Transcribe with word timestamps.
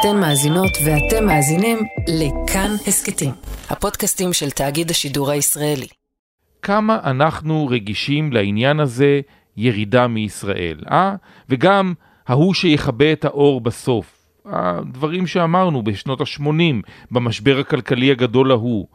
אתן 0.00 0.20
מאזינות 0.20 0.70
ואתם 0.84 1.26
מאזינים 1.26 1.78
לכאן 2.08 2.70
הסכתים, 2.86 3.30
הפודקאסטים 3.70 4.32
של 4.32 4.50
תאגיד 4.50 4.90
השידור 4.90 5.30
הישראלי. 5.30 5.86
כמה 6.62 6.98
אנחנו 7.04 7.66
רגישים 7.70 8.32
לעניין 8.32 8.80
הזה 8.80 9.20
ירידה 9.56 10.06
מישראל, 10.06 10.80
אה? 10.90 11.14
וגם 11.48 11.94
ההוא 12.26 12.54
שיכבה 12.54 13.12
את 13.12 13.24
האור 13.24 13.60
בסוף. 13.60 14.28
הדברים 14.46 15.26
שאמרנו 15.26 15.82
בשנות 15.82 16.20
ה-80, 16.20 16.90
במשבר 17.10 17.58
הכלכלי 17.58 18.10
הגדול 18.10 18.50
ההוא. 18.50 18.86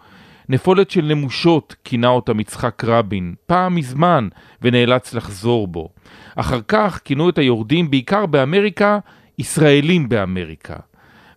נפולת 0.49 0.91
של 0.91 1.05
נמושות 1.05 1.75
כינה 1.83 2.07
אותם 2.07 2.39
יצחק 2.39 2.83
רבין, 2.83 3.33
פעם 3.45 3.75
מזמן, 3.75 4.27
ונאלץ 4.61 5.13
לחזור 5.13 5.67
בו. 5.67 5.89
אחר 6.35 6.59
כך 6.67 6.99
כינו 7.05 7.29
את 7.29 7.37
היורדים 7.37 7.89
בעיקר 7.91 8.25
באמריקה, 8.25 8.99
ישראלים 9.37 10.09
באמריקה. 10.09 10.75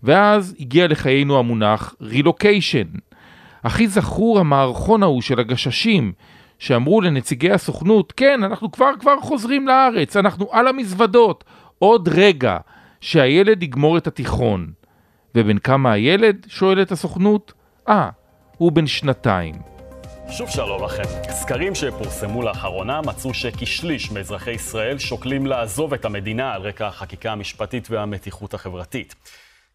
ואז 0.06 0.54
הגיע 0.60 0.88
לחיינו 0.88 1.38
המונח 1.38 1.94
רילוקיישן. 2.00 2.86
הכי 3.64 3.88
זכור 3.88 4.38
המערכון 4.38 5.02
ההוא 5.02 5.22
של 5.22 5.40
הגששים, 5.40 6.12
שאמרו 6.58 7.00
לנציגי 7.00 7.50
הסוכנות, 7.50 8.12
כן, 8.16 8.44
אנחנו 8.44 8.72
כבר 8.72 8.90
כבר 9.00 9.20
חוזרים 9.20 9.68
לארץ, 9.68 10.16
אנחנו 10.16 10.48
על 10.52 10.68
המזוודות, 10.68 11.44
עוד 11.78 12.08
רגע 12.12 12.56
שהילד 13.00 13.62
יגמור 13.62 13.98
את 13.98 14.06
התיכון. 14.06 14.72
ובן 15.34 15.58
כמה 15.58 15.92
הילד? 15.92 16.46
שואלת 16.48 16.92
הסוכנות. 16.92 17.52
אה, 17.88 18.10
הוא 18.56 18.72
בן 18.72 18.86
שנתיים. 18.86 19.54
שוב 20.30 20.50
שלום 20.50 20.84
לכם. 20.84 21.02
סקרים 21.30 21.74
שפורסמו 21.74 22.42
לאחרונה 22.42 23.00
מצאו 23.00 23.34
שכשליש 23.34 24.12
מאזרחי 24.12 24.50
ישראל 24.50 24.98
שוקלים 24.98 25.46
לעזוב 25.46 25.92
את 25.92 26.04
המדינה 26.04 26.54
על 26.54 26.62
רקע 26.62 26.86
החקיקה 26.86 27.32
המשפטית 27.32 27.90
והמתיחות 27.90 28.54
החברתית. 28.54 29.14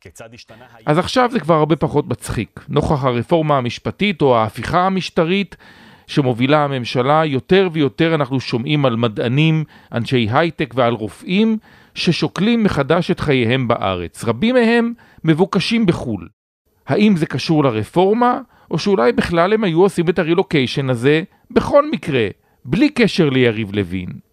כיצד 0.02 0.34
השתנה... 0.34 0.66
אז 0.86 0.98
עכשיו 0.98 1.30
זה 1.32 1.40
כבר 1.40 1.54
הרבה 1.54 1.76
פחות 1.76 2.08
מצחיק. 2.08 2.66
נוכח 2.70 3.04
הרפורמה 3.04 3.58
המשפטית 3.58 4.22
או 4.22 4.38
ההפיכה 4.38 4.86
המשטרית 4.86 5.56
שמובילה 6.08 6.64
הממשלה, 6.64 7.26
יותר 7.26 7.70
ויותר 7.72 8.16
אנחנו 8.16 8.40
שומעים 8.40 8.86
על 8.86 8.96
מדענים, 8.96 9.64
אנשי 9.92 10.28
הייטק 10.32 10.74
ועל 10.78 10.94
רופאים 10.94 11.58
ששוקלים 11.96 12.64
מחדש 12.64 13.12
את 13.12 13.20
חייהם 13.20 13.68
בארץ. 13.68 14.24
רבים 14.24 14.56
מהם 14.56 14.94
מבוקשים 15.24 15.86
בחו"ל. 15.86 16.28
האם 16.88 17.16
זה 17.16 17.26
קשור 17.26 17.64
לרפורמה, 17.64 18.40
או 18.72 18.80
שאולי 18.80 19.12
בכלל 19.12 19.54
הם 19.54 19.64
היו 19.64 19.82
עושים 19.82 20.10
את 20.10 20.20
הרילוקיישן 20.20 20.90
הזה 20.90 21.24
בכל 21.52 21.92
מקרה, 21.92 22.28
בלי 22.66 22.90
קשר 22.90 23.30
ליריב 23.30 23.76
לוין. 23.76 24.31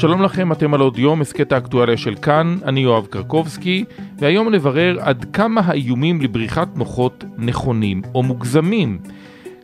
שלום 0.00 0.22
לכם, 0.22 0.52
אתם 0.52 0.74
על 0.74 0.80
עוד 0.80 0.98
יום, 0.98 1.20
הסכת 1.20 1.52
האקטואליה 1.52 1.96
של 1.96 2.14
כאן, 2.14 2.56
אני 2.64 2.80
יואב 2.80 3.06
קרקובסקי, 3.06 3.84
והיום 4.18 4.48
נברר 4.48 4.96
עד 5.00 5.26
כמה 5.32 5.60
האיומים 5.64 6.20
לבריחת 6.20 6.76
מוחות 6.76 7.24
נכונים 7.38 8.02
או 8.14 8.22
מוגזמים. 8.22 8.98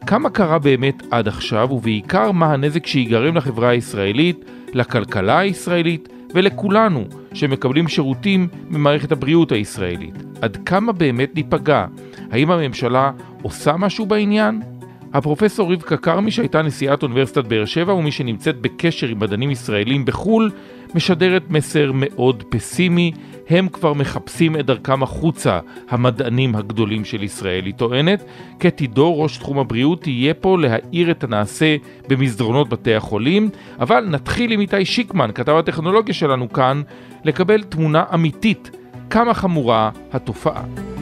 כמה 0.07 0.31
קרה 0.31 0.59
באמת 0.59 1.03
עד 1.11 1.29
עכשיו, 1.29 1.73
ובעיקר 1.73 2.33
מה 2.33 2.53
הנזק 2.53 2.87
שיגרם 2.87 3.37
לחברה 3.37 3.69
הישראלית, 3.69 4.45
לכלכלה 4.73 5.39
הישראלית 5.39 6.09
ולכולנו 6.35 7.05
שמקבלים 7.35 7.89
שירותים 7.89 8.49
ממערכת 8.71 9.13
הבריאות 9.13 9.53
הישראלית. 9.53 10.15
עד 10.43 10.57
כמה 10.67 10.93
באמת 10.93 11.35
ניפגע? 11.35 11.87
האם 12.31 12.51
הממשלה 12.51 13.11
עושה 13.43 13.77
משהו 13.77 14.07
בעניין? 14.07 14.76
הפרופסור 15.15 15.73
רבקה 15.73 15.97
כרמי 15.97 16.31
שהייתה 16.31 16.63
נשיאת 16.63 17.03
אוניברסיטת 17.03 17.45
באר 17.45 17.65
שבע 17.65 17.95
ומי 17.95 18.11
שנמצאת 18.13 18.61
בקשר 18.61 19.07
עם 19.07 19.19
מדענים 19.19 19.51
ישראלים 19.51 20.05
בחו"ל 20.05 20.51
משדרת 20.95 21.51
מסר 21.51 21.91
מאוד 21.95 22.45
פסימי, 22.49 23.13
הם 23.49 23.69
כבר 23.69 23.93
מחפשים 23.93 24.57
את 24.61 24.67
דרכם 24.67 25.03
החוצה, 25.03 25.61
המדענים 25.89 26.57
הגדולים 26.57 27.05
של 27.05 27.23
ישראל. 27.23 27.65
היא 27.65 27.75
טוענת, 27.75 28.25
קטי 28.59 28.87
דור, 28.87 29.23
ראש 29.23 29.37
תחום 29.37 29.59
הבריאות, 29.59 30.03
תהיה 30.03 30.35
פה 30.35 30.59
להאיר 30.59 31.11
את 31.11 31.25
הנעשה 31.25 31.77
במסדרונות 32.09 32.69
בתי 32.69 32.95
החולים, 32.95 33.51
אבל 33.81 34.07
נתחיל 34.11 34.53
עם 34.53 34.61
איתי 34.61 34.85
שיקמן, 34.85 35.31
כתב 35.35 35.53
הטכנולוגיה 35.53 36.15
שלנו 36.15 36.53
כאן, 36.53 36.83
לקבל 37.25 37.63
תמונה 37.63 38.05
אמיתית 38.15 38.71
כמה 39.11 39.35
חמורה 39.35 39.91
התופעה. 40.13 40.96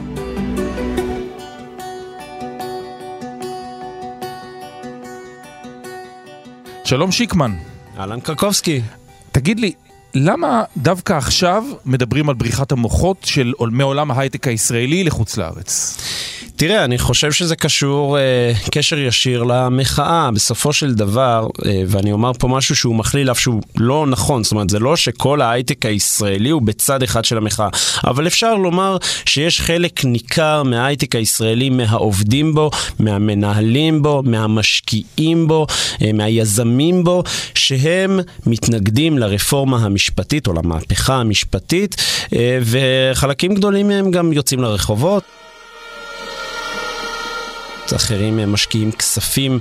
שלום 6.85 7.11
שיקמן. 7.11 7.55
אהלן 7.99 8.19
קרקובסקי. 8.19 8.81
תגיד 9.31 9.59
לי, 9.59 9.71
למה 10.13 10.63
דווקא 10.77 11.13
עכשיו 11.13 11.63
מדברים 11.85 12.29
על 12.29 12.35
בריחת 12.35 12.71
המוחות 12.71 13.17
של 13.23 13.53
מעולם 13.71 14.11
ההייטק 14.11 14.47
הישראלי 14.47 15.03
לחוץ 15.03 15.37
לארץ? 15.37 15.97
תראה, 16.57 16.83
אני 16.83 16.97
חושב 16.97 17.31
שזה 17.31 17.55
קשור 17.55 18.17
אה, 18.17 18.51
קשר 18.71 18.99
ישיר 18.99 19.43
למחאה. 19.43 20.29
בסופו 20.31 20.73
של 20.73 20.93
דבר, 20.93 21.47
אה, 21.65 21.81
ואני 21.87 22.11
אומר 22.11 22.31
פה 22.39 22.47
משהו 22.47 22.75
שהוא 22.75 22.95
מכליל 22.95 23.31
אף 23.31 23.39
שהוא 23.39 23.61
לא 23.77 24.05
נכון, 24.07 24.43
זאת 24.43 24.51
אומרת, 24.51 24.69
זה 24.69 24.79
לא 24.79 24.95
שכל 24.95 25.41
ההייטק 25.41 25.85
הישראלי 25.85 26.49
הוא 26.49 26.61
בצד 26.61 27.03
אחד 27.03 27.25
של 27.25 27.37
המחאה, 27.37 27.67
אבל 28.07 28.27
אפשר 28.27 28.55
לומר 28.55 28.97
שיש 29.25 29.61
חלק 29.61 30.05
ניכר 30.05 30.63
מההייטק 30.63 31.15
הישראלי, 31.15 31.69
מהעובדים 31.69 32.55
בו, 32.55 32.71
מהמנהלים 32.99 34.01
בו, 34.01 34.21
מהמשקיעים 34.25 35.47
בו, 35.47 35.67
אה, 36.01 36.13
מהיזמים 36.13 37.03
בו, 37.03 37.23
שהם 37.55 38.19
מתנגדים 38.45 39.17
לרפורמה 39.17 39.77
המשפטית 39.77 40.47
או 40.47 40.53
למהפכה 40.53 41.15
המשפטית, 41.15 41.95
אה, 42.35 42.59
וחלקים 42.61 43.55
גדולים 43.55 43.87
מהם 43.87 44.11
גם 44.11 44.33
יוצאים 44.33 44.61
לרחובות. 44.61 45.44
אחרים 47.93 48.51
משקיעים 48.51 48.91
כספים 48.91 49.59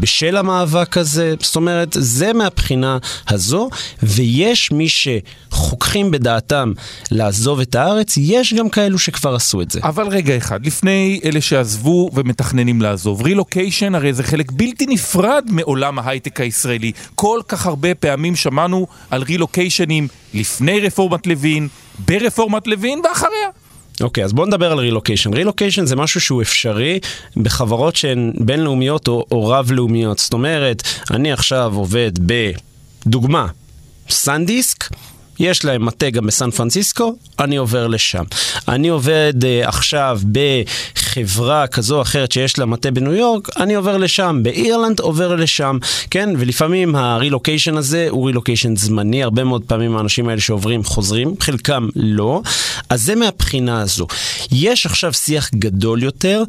בשל 0.00 0.36
המאבק 0.36 0.98
הזה. 0.98 1.34
זאת 1.40 1.56
אומרת, 1.56 1.96
זה 2.00 2.32
מהבחינה 2.32 2.98
הזו, 3.28 3.70
ויש 4.02 4.72
מי 4.72 4.86
שחוככים 4.88 6.10
בדעתם 6.10 6.72
לעזוב 7.10 7.60
את 7.60 7.74
הארץ, 7.74 8.16
יש 8.16 8.54
גם 8.54 8.68
כאלו 8.68 8.98
שכבר 8.98 9.34
עשו 9.34 9.62
את 9.62 9.70
זה. 9.70 9.80
אבל 9.82 10.08
רגע 10.08 10.36
אחד, 10.36 10.66
לפני 10.66 11.20
אלה 11.24 11.40
שעזבו 11.40 12.10
ומתכננים 12.14 12.82
לעזוב, 12.82 13.22
רילוקיישן 13.22 13.94
הרי 13.94 14.12
זה 14.12 14.22
חלק 14.22 14.52
בלתי 14.52 14.86
נפרד 14.86 15.44
מעולם 15.48 15.98
ההייטק 15.98 16.40
הישראלי. 16.40 16.92
כל 17.14 17.40
כך 17.48 17.66
הרבה 17.66 17.94
פעמים 17.94 18.36
שמענו 18.36 18.86
על 19.10 19.22
רילוקיישנים 19.22 20.08
לפני 20.34 20.80
רפורמת 20.80 21.26
לוין, 21.26 21.68
ברפורמת 21.98 22.66
לוין 22.66 23.00
ואחריה. 23.04 23.63
אוקיי, 24.00 24.22
okay, 24.22 24.24
אז 24.24 24.32
בואו 24.32 24.46
נדבר 24.46 24.72
על 24.72 24.78
רילוקיישן. 24.78 25.34
רילוקיישן 25.34 25.86
זה 25.86 25.96
משהו 25.96 26.20
שהוא 26.20 26.42
אפשרי 26.42 26.98
בחברות 27.36 27.96
שהן 27.96 28.32
בינלאומיות 28.40 29.08
או, 29.08 29.26
או 29.30 29.48
רב-לאומיות. 29.48 30.18
זאת 30.18 30.32
אומרת, 30.32 30.82
אני 31.10 31.32
עכשיו 31.32 31.72
עובד 31.74 32.12
בדוגמה, 33.06 33.46
סנדיסק, 34.08 34.88
יש 35.38 35.64
להם 35.64 35.84
מטה 35.84 36.10
גם 36.10 36.26
בסן 36.26 36.50
פרנסיסקו, 36.50 37.14
אני 37.38 37.56
עובר 37.56 37.86
לשם. 37.86 38.24
אני 38.68 38.88
עובד 38.88 39.32
uh, 39.40 39.68
עכשיו 39.68 40.20
בחברה 40.32 41.66
כזו 41.66 41.96
או 41.96 42.02
אחרת 42.02 42.32
שיש 42.32 42.58
לה 42.58 42.66
מטה 42.66 42.90
בניו 42.90 43.12
יורק, 43.12 43.48
אני 43.56 43.74
עובר 43.74 43.96
לשם. 43.96 44.40
באירלנד 44.42 45.00
עובר 45.00 45.34
לשם, 45.34 45.78
כן? 46.10 46.30
ולפעמים 46.38 46.96
הרילוקיישן 46.96 47.76
הזה 47.76 48.06
הוא 48.10 48.26
רילוקיישן 48.26 48.76
זמני, 48.76 49.22
הרבה 49.22 49.44
מאוד 49.44 49.62
פעמים 49.66 49.96
האנשים 49.96 50.28
האלה 50.28 50.40
שעוברים 50.40 50.84
חוזרים, 50.84 51.34
חלקם 51.40 51.88
לא. 51.96 52.42
אז 52.94 53.02
זה 53.02 53.14
מהבחינה 53.14 53.80
הזו. 53.80 54.06
יש 54.52 54.86
עכשיו 54.86 55.12
שיח 55.12 55.50
גדול 55.54 56.02
יותר 56.02 56.42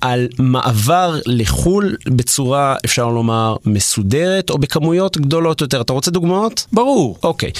על 0.00 0.28
מעבר 0.38 1.20
לחו"ל 1.26 1.96
בצורה, 2.06 2.76
אפשר 2.84 3.08
לומר, 3.08 3.56
מסודרת, 3.64 4.50
או 4.50 4.58
בכמויות 4.58 5.18
גדולות 5.18 5.60
יותר. 5.60 5.80
אתה 5.80 5.92
רוצה 5.92 6.10
דוגמאות? 6.10 6.66
ברור. 6.72 7.18
אוקיי. 7.22 7.50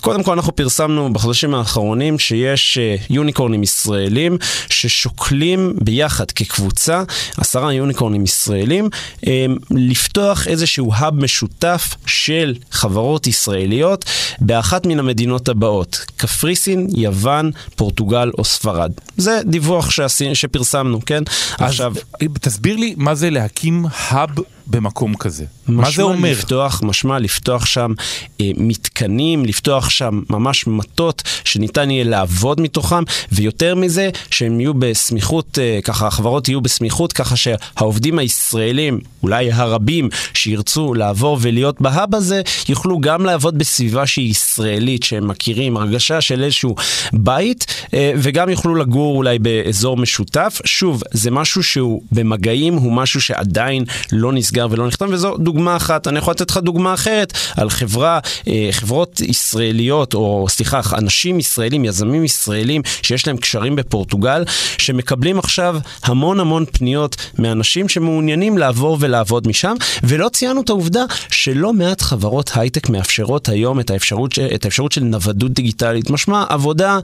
קודם 0.00 0.22
כל 0.22 0.32
אנחנו 0.32 0.56
פרסמנו 0.56 1.12
בחודשים 1.12 1.54
האחרונים 1.54 2.18
שיש 2.18 2.78
uh, 2.78 3.06
יוניקורנים 3.10 3.62
ישראלים 3.62 4.38
ששוקלים 4.70 5.72
ביחד 5.80 6.30
כקבוצה, 6.30 7.02
עשרה 7.36 7.72
יוניקורנים 7.72 8.24
ישראלים, 8.24 8.88
um, 9.20 9.26
לפתוח 9.70 10.48
איזשהו 10.48 10.90
האב 10.94 11.14
משותף 11.14 11.94
של 12.06 12.54
חברות 12.70 13.26
ישראליות 13.26 14.04
באחת 14.40 14.86
מן 14.86 14.98
המדינות 14.98 15.48
הבאות, 15.48 16.06
קפריסין, 16.16 16.86
יוון, 16.94 17.50
פורטוגל 17.76 18.30
או 18.38 18.44
ספרד. 18.44 18.92
זה 19.16 19.40
דיווח 19.46 19.90
שעשי, 19.90 20.34
שפרסמנו, 20.34 21.00
כן? 21.06 21.22
עכשיו... 21.58 21.92
תסביר 22.40 22.76
לי 22.76 22.94
מה 22.96 23.14
זה 23.14 23.30
להקים 23.30 23.86
האב 23.92 24.30
במקום 24.70 25.14
כזה. 25.14 25.44
מה 25.68 25.90
זה 25.90 26.02
אומר? 26.02 26.30
לפתוח, 26.30 26.82
משמע 26.84 27.18
לפתוח 27.18 27.66
שם 27.66 27.92
אה, 28.40 28.50
מתקנים, 28.56 29.44
לפתוח 29.44 29.90
שם 29.90 30.20
ממש 30.30 30.66
מטות 30.66 31.22
שניתן 31.44 31.90
יהיה 31.90 32.04
לעבוד 32.04 32.60
מתוכם, 32.60 33.02
ויותר 33.32 33.74
מזה, 33.74 34.10
שהם 34.30 34.60
יהיו 34.60 34.74
בסמיכות, 34.74 35.58
אה, 35.58 35.78
ככה 35.84 36.06
החברות 36.06 36.48
יהיו 36.48 36.60
בסמיכות, 36.60 37.12
ככה 37.12 37.36
שהעובדים 37.36 38.18
הישראלים, 38.18 39.00
אולי 39.22 39.52
הרבים, 39.52 40.08
שירצו 40.34 40.94
לעבור 40.94 41.38
ולהיות 41.40 41.80
בהאב 41.80 42.14
הזה, 42.14 42.42
יוכלו 42.68 43.00
גם 43.00 43.24
לעבוד 43.24 43.58
בסביבה 43.58 44.06
שהיא 44.06 44.30
ישראלית, 44.30 45.02
שהם 45.02 45.28
מכירים, 45.28 45.76
הרגשה 45.76 46.20
של 46.20 46.44
איזשהו 46.44 46.74
בית, 47.12 47.66
אה, 47.94 48.12
וגם 48.16 48.48
יוכלו 48.48 48.74
לגור 48.74 49.16
אולי 49.16 49.38
באזור 49.38 49.96
משותף. 49.96 50.60
שוב, 50.64 51.02
זה 51.10 51.30
משהו 51.30 51.62
שהוא 51.62 52.02
במגעים, 52.12 52.74
הוא 52.74 52.92
משהו 52.92 53.20
שעדיין 53.20 53.84
לא 54.12 54.32
נסגר 54.32 54.59
ולא 54.70 54.86
נחתם, 54.86 55.06
וזו 55.10 55.36
דוגמה 55.36 55.76
אחת. 55.76 56.08
אני 56.08 56.18
יכול 56.18 56.30
לתת 56.30 56.50
לך 56.50 56.56
דוגמה 56.56 56.94
אחרת 56.94 57.32
על 57.56 57.70
חברה, 57.70 58.18
אה, 58.48 58.68
חברות 58.72 59.20
ישראליות, 59.20 60.14
או 60.14 60.46
סליחה, 60.48 60.80
אנשים 60.98 61.38
ישראלים, 61.38 61.84
יזמים 61.84 62.24
ישראלים, 62.24 62.82
שיש 63.02 63.26
להם 63.26 63.36
קשרים 63.36 63.76
בפורטוגל, 63.76 64.44
שמקבלים 64.78 65.38
עכשיו 65.38 65.76
המון 66.02 66.40
המון 66.40 66.64
פניות 66.72 67.16
מאנשים 67.38 67.88
שמעוניינים 67.88 68.58
לעבור 68.58 68.96
ולעבוד 69.00 69.48
משם, 69.48 69.74
ולא 70.02 70.28
ציינו 70.28 70.60
את 70.60 70.68
העובדה 70.68 71.04
שלא 71.30 71.72
מעט 71.72 72.02
חברות 72.02 72.50
הייטק 72.54 72.88
מאפשרות 72.88 73.48
היום 73.48 73.80
את 73.80 73.90
האפשרות, 73.90 74.38
את 74.54 74.64
האפשרות 74.64 74.92
של 74.92 75.00
נוודות 75.00 75.52
דיגיטלית. 75.52 76.10
משמע, 76.10 76.44
עבודה 76.48 76.98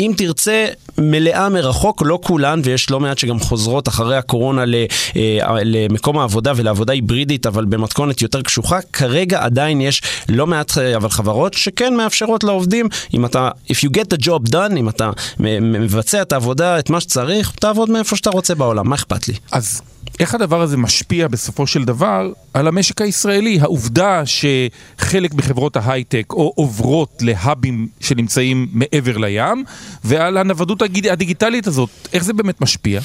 אם 0.00 0.12
תרצה, 0.16 0.66
מלאה 0.98 1.48
מרחוק, 1.48 2.02
לא 2.06 2.18
כולן, 2.22 2.60
ויש 2.64 2.90
לא 2.90 3.00
מעט 3.00 3.18
שגם 3.18 3.40
חוזרות 3.40 3.88
אחרי 3.88 4.16
הקורונה 4.16 4.64
אה, 5.16 5.56
למקום 5.64 6.18
העבודה 6.18 6.52
ולעבודה 6.56 6.92
היברידית, 6.92 7.46
אבל 7.46 7.64
במתכונת 7.64 8.22
יותר 8.22 8.42
קשוחה. 8.42 8.78
כרגע 8.92 9.42
עדיין 9.42 9.80
יש 9.80 10.02
לא 10.28 10.46
מעט 10.46 10.78
אה, 10.78 10.96
אבל 10.96 11.08
חברות 11.08 11.54
שכן 11.54 11.94
מאפשרות 11.94 12.44
לעובדים, 12.44 12.88
אם 13.14 13.24
אתה, 13.24 13.50
if 13.72 13.76
you 13.76 13.88
get 13.88 14.14
the 14.14 14.26
job 14.26 14.52
done, 14.52 14.76
אם 14.76 14.88
אתה 14.88 15.10
מבצע 15.60 16.22
את 16.22 16.32
העבודה, 16.32 16.78
את 16.78 16.90
מה 16.90 17.00
שצריך, 17.00 17.52
תעבוד 17.58 17.90
מאיפה 17.90 18.16
שאתה 18.16 18.30
רוצה 18.30 18.54
בעולם, 18.54 18.88
מה 18.88 18.94
אכפת 18.94 19.28
לי? 19.28 19.34
אז 19.52 19.82
איך 20.20 20.34
הדבר 20.34 20.60
הזה 20.62 20.76
משפיע 20.76 21.28
בסופו 21.28 21.66
של 21.66 21.84
דבר 21.84 22.32
על 22.54 22.68
המשק 22.68 23.00
הישראלי? 23.00 23.60
העובדה 23.60 24.22
שחלק 24.26 25.34
מחברות 25.34 25.76
ההייטק 25.76 26.26
או 26.32 26.52
עוברות 26.56 27.18
להאבים 27.20 27.88
שנמצאים 28.00 28.68
מעבר 28.72 29.18
לים, 29.18 29.64
ועל 30.04 30.36
הנוודות 30.36 30.82
הדיגיטלית 31.10 31.66
הזאת, 31.66 31.90
איך 32.12 32.24
זה 32.24 32.32
באמת 32.32 32.60
משפיע? 32.60 33.00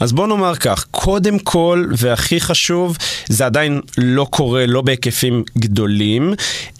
אז 0.00 0.12
בוא 0.12 0.26
נאמר 0.26 0.54
כך, 0.54 0.86
קודם 0.90 1.38
כל 1.38 1.86
והכי 1.96 2.40
חשוב, 2.40 2.96
זה 3.28 3.46
עדיין 3.46 3.80
לא 3.98 4.26
קורה, 4.30 4.66
לא 4.66 4.82
בהיקפים 4.82 5.44
גדולים. 5.58 6.34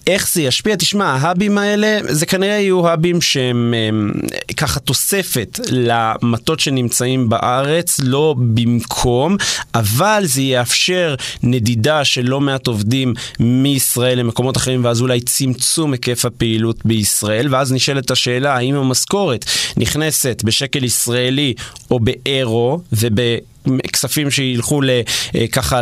איך 0.07 0.33
זה 0.33 0.43
ישפיע? 0.43 0.77
תשמע, 0.77 1.05
ההאבים 1.05 1.59
האלה, 1.59 1.99
זה 2.09 2.27
כנראה 2.27 2.53
יהיו 2.53 2.89
האבים 2.89 3.21
שהם 3.21 3.75
הם, 3.89 4.13
ככה 4.57 4.81
תוספת 4.81 5.61
למטות 5.71 6.61
שנמצאים 6.61 7.29
בארץ, 7.29 8.01
לא 8.03 8.35
במקום, 8.39 9.37
אבל 9.75 10.23
זה 10.25 10.43
יאפשר 10.43 11.15
נדידה 11.43 12.05
של 12.05 12.25
לא 12.25 12.41
מעט 12.41 12.67
עובדים 12.67 13.15
מישראל 13.41 14.19
למקומות 14.19 14.57
אחרים, 14.57 14.85
ואז 14.85 15.01
אולי 15.01 15.21
צמצום 15.21 15.93
היקף 15.93 16.25
הפעילות 16.25 16.87
בישראל, 16.87 17.55
ואז 17.55 17.73
נשאלת 17.73 18.11
השאלה, 18.11 18.55
האם 18.55 18.75
המשכורת 18.75 19.45
נכנסת 19.77 20.43
בשקל 20.45 20.85
ישראלי 20.85 21.55
או 21.91 22.01
באירו, 22.01 22.81
ובכספים 23.11 24.31
שילכו 24.31 24.81
אה, 24.83 25.47
ככה 25.53 25.81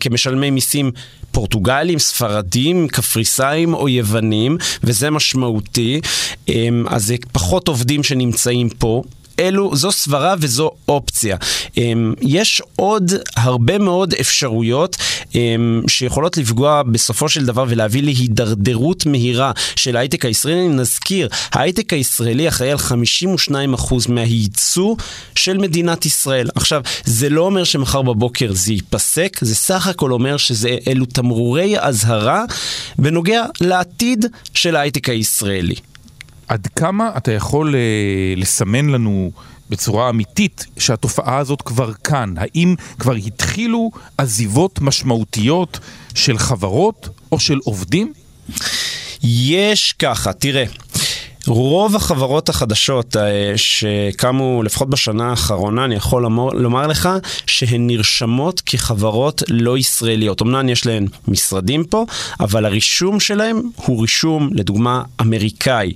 כמשלמי 0.00 0.50
מיסים 0.50 0.90
פורטוגלים, 1.32 1.98
ספרדים, 1.98 2.88
קפריסאים 2.88 3.74
או 3.74 3.88
יוונים, 3.88 4.56
וזה 4.82 5.10
משמעותי. 5.10 6.00
אמ, 6.48 6.84
אז 6.88 7.06
זה 7.06 7.16
פחות 7.32 7.68
עובדים 7.68 8.02
שנמצאים 8.02 8.68
פה. 8.68 9.02
אלו, 9.38 9.76
זו 9.76 9.92
סברה 9.92 10.34
וזו 10.38 10.70
אופציה. 10.88 11.36
אמ, 11.76 12.14
יש 12.20 12.62
עוד 12.76 13.12
הרבה 13.36 13.78
מאוד 13.78 14.14
אפשרויות 14.14 14.96
אמ, 15.34 15.82
שיכולות 15.88 16.36
לפגוע 16.36 16.82
בסופו 16.82 17.28
של 17.28 17.46
דבר 17.46 17.64
ולהביא 17.68 18.02
להידרדרות 18.02 19.06
מהירה 19.06 19.52
של 19.76 19.96
ההייטק 19.96 20.24
הישראלי. 20.24 20.68
נזכיר, 20.68 21.28
ההייטק 21.52 21.92
הישראלי 21.92 22.48
אחראי 22.48 22.70
על 22.70 22.78
52% 22.78 24.08
מהייצוא 24.08 24.96
של 25.34 25.58
מדינת 25.58 26.06
ישראל. 26.06 26.48
עכשיו, 26.54 26.82
זה 27.04 27.28
לא 27.28 27.40
אומר 27.40 27.64
שמחר 27.64 28.02
בבוקר 28.02 28.52
זה 28.52 28.72
ייפסק, 28.72 29.38
זה 29.40 29.54
סך 29.54 29.86
הכל 29.86 30.12
אומר 30.12 30.36
שאלו 30.36 31.06
תמרורי 31.06 31.74
אזהרה 31.80 32.44
בנוגע 32.98 33.44
לעתיד 33.60 34.26
של 34.54 34.76
ההייטק 34.76 35.08
הישראלי. 35.08 35.74
עד 36.48 36.66
כמה 36.66 37.10
אתה 37.16 37.32
יכול 37.32 37.74
אה, 37.74 37.80
לסמן 38.36 38.86
לנו 38.86 39.30
בצורה 39.70 40.10
אמיתית 40.10 40.66
שהתופעה 40.78 41.38
הזאת 41.38 41.62
כבר 41.62 41.92
כאן? 41.92 42.34
האם 42.36 42.74
כבר 42.98 43.14
התחילו 43.14 43.90
עזיבות 44.18 44.80
משמעותיות 44.80 45.78
של 46.14 46.38
חברות 46.38 47.08
או 47.32 47.40
של 47.40 47.58
עובדים? 47.64 48.12
יש 49.22 49.92
ככה, 49.92 50.32
תראה. 50.32 50.64
רוב 51.48 51.96
החברות 51.96 52.48
החדשות 52.48 53.16
אה, 53.16 53.52
שקמו 53.56 54.62
לפחות 54.62 54.90
בשנה 54.90 55.30
האחרונה, 55.30 55.84
אני 55.84 55.94
יכול 55.94 56.22
לומר, 56.54 56.86
לך 56.86 57.08
שהן 57.46 57.86
נרשמות 57.86 58.62
כחברות 58.66 59.42
לא 59.48 59.78
ישראליות. 59.78 60.42
אמנם 60.42 60.68
יש 60.68 60.86
להן 60.86 61.06
משרדים 61.28 61.84
פה, 61.84 62.04
אבל 62.40 62.64
הרישום 62.64 63.20
שלהם 63.20 63.60
הוא 63.76 64.02
רישום, 64.02 64.50
לדוגמה, 64.52 65.02
אמריקאי. 65.20 65.92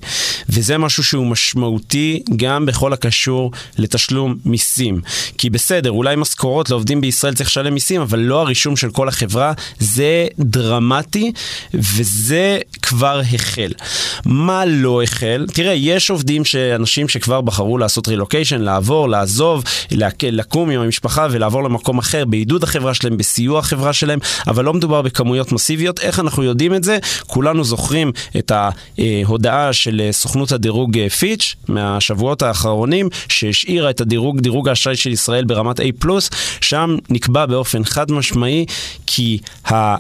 וזה 0.48 0.78
משהו 0.78 1.04
שהוא 1.04 1.26
משמעותי 1.26 2.22
גם 2.36 2.66
בכל 2.66 2.92
הקשור 2.92 3.50
לתשלום 3.78 4.36
מיסים. 4.44 5.00
כי 5.38 5.50
בסדר, 5.50 5.90
אולי 5.90 6.16
משכורות 6.16 6.70
לעובדים 6.70 7.00
בישראל 7.00 7.34
צריך 7.34 7.48
לשלם 7.48 7.74
מיסים, 7.74 8.00
אבל 8.00 8.18
לא 8.18 8.40
הרישום 8.40 8.76
של 8.76 8.90
כל 8.90 9.08
החברה. 9.08 9.52
זה 9.78 10.26
דרמטי, 10.38 11.32
וזה 11.74 12.58
כבר 12.82 13.20
החל. 13.34 13.72
מה 14.26 14.64
לא 14.66 15.02
החל? 15.02 15.41
תראה, 15.46 15.72
יש 15.72 16.10
עובדים, 16.10 16.42
אנשים 16.74 17.08
שכבר 17.08 17.40
בחרו 17.40 17.78
לעשות 17.78 18.08
רילוקיישן, 18.08 18.60
לעבור, 18.60 19.08
לעזוב, 19.08 19.64
לקום 20.22 20.70
עם 20.70 20.80
המשפחה 20.80 21.26
ולעבור 21.30 21.64
למקום 21.64 21.98
אחר, 21.98 22.24
בעידוד 22.24 22.62
החברה 22.62 22.94
שלהם, 22.94 23.16
בסיוע 23.16 23.58
החברה 23.58 23.92
שלהם, 23.92 24.18
אבל 24.46 24.64
לא 24.64 24.74
מדובר 24.74 25.02
בכמויות 25.02 25.52
מסיביות. 25.52 26.00
איך 26.00 26.20
אנחנו 26.20 26.42
יודעים 26.42 26.74
את 26.74 26.84
זה? 26.84 26.98
כולנו 27.26 27.64
זוכרים 27.64 28.12
את 28.38 28.52
ההודעה 28.54 29.72
של 29.72 30.08
סוכנות 30.10 30.52
הדירוג 30.52 31.08
פיץ' 31.08 31.54
מהשבועות 31.68 32.42
האחרונים, 32.42 33.08
שהשאירה 33.28 33.90
את 33.90 34.00
הדירוג, 34.00 34.40
דירוג 34.40 34.68
האשראי 34.68 34.96
של 34.96 35.10
ישראל 35.10 35.44
ברמת 35.44 35.80
A+, 35.80 35.84
שם 36.60 36.96
נקבע 37.10 37.46
באופן 37.46 37.84
חד 37.84 38.12
משמעי 38.12 38.66
כי 39.06 39.38
ה... 39.70 39.96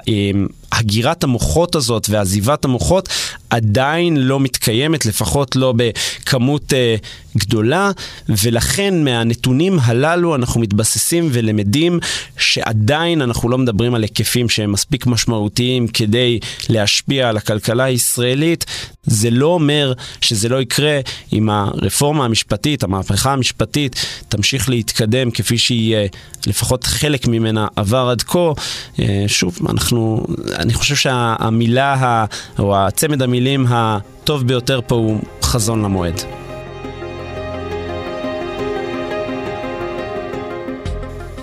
הגירת 0.72 1.24
המוחות 1.24 1.74
הזאת 1.74 2.06
ועזיבת 2.10 2.64
המוחות 2.64 3.08
עדיין 3.50 4.16
לא 4.16 4.40
מתקיימת, 4.40 5.06
לפחות 5.06 5.56
לא 5.56 5.74
בכמות 5.76 6.72
אה, 6.72 6.96
גדולה, 7.36 7.90
ולכן 8.28 9.04
מהנתונים 9.04 9.78
הללו 9.82 10.34
אנחנו 10.34 10.60
מתבססים 10.60 11.28
ולמדים 11.32 11.98
שעדיין 12.38 13.22
אנחנו 13.22 13.48
לא 13.48 13.58
מדברים 13.58 13.94
על 13.94 14.02
היקפים 14.02 14.48
שהם 14.48 14.72
מספיק 14.72 15.06
משמעותיים 15.06 15.88
כדי 15.88 16.38
להשפיע 16.68 17.28
על 17.28 17.36
הכלכלה 17.36 17.84
הישראלית. 17.84 18.64
זה 19.02 19.30
לא 19.30 19.46
אומר 19.46 19.92
שזה 20.20 20.48
לא 20.48 20.60
יקרה 20.60 21.00
אם 21.32 21.50
הרפורמה 21.50 22.24
המשפטית, 22.24 22.82
המהפכה 22.82 23.32
המשפטית, 23.32 24.06
תמשיך 24.28 24.68
להתקדם 24.68 25.30
כפי 25.30 25.58
שהיא, 25.58 25.96
אה, 25.96 26.06
לפחות 26.46 26.84
חלק 26.84 27.26
ממנה 27.26 27.66
עבר 27.76 28.08
עד 28.10 28.22
כה. 28.22 28.52
אה, 28.98 29.24
שוב, 29.26 29.58
אנחנו, 29.68 30.26
אני 30.54 30.74
חושב 30.74 30.96
שהמילה, 30.96 32.24
או 32.58 32.76
הצמד 32.76 33.22
המילים 33.22 33.66
הטוב 33.68 34.46
ביותר 34.46 34.80
פה 34.86 34.94
הוא 34.94 35.20
חזון 35.42 35.82
למועד. 35.82 36.41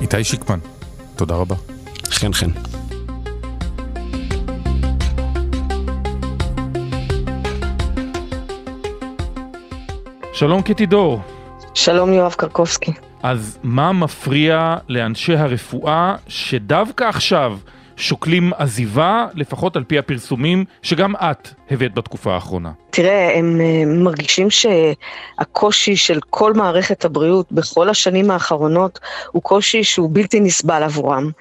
איתי 0.02 0.24
שיקמן, 0.24 0.60
תודה 1.16 1.36
רבה. 1.36 1.56
חן 2.10 2.34
חן. 2.34 2.50
שלום 10.34 10.62
קטי 10.62 10.86
דור. 10.86 11.22
שלום 11.74 12.14
יואב 12.14 12.34
קרקובסקי. 12.34 12.92
אז 13.24 13.60
מה 13.64 13.92
מפריע 13.94 14.78
לאנשי 14.90 15.36
הרפואה 15.36 16.16
שדווקא 16.28 17.04
עכשיו 17.04 17.58
שוקלים 17.98 18.54
עזיבה, 18.54 19.26
לפחות 19.34 19.76
על 19.76 19.84
פי 19.84 20.00
הפרסומים 20.00 20.66
שגם 20.82 21.16
את 21.16 21.50
הבאת 21.72 21.94
בתקופה 21.94 22.34
האחרונה? 22.34 22.72
תראה, 22.90 23.38
הם 23.38 23.62
אה, 23.62 23.84
מרגישים 23.86 24.48
שהקושי 24.50 25.96
של 25.96 26.20
כל 26.30 26.54
מערכת 26.54 27.06
הבריאות 27.06 27.52
בכל 27.52 27.90
השנים 27.90 28.32
האחרונות 28.32 29.00
הוא 29.32 29.42
קושי 29.42 29.84
שהוא 29.84 30.10
בלתי 30.14 30.40
נסבל 30.40 30.84
עבורם. 30.84 31.32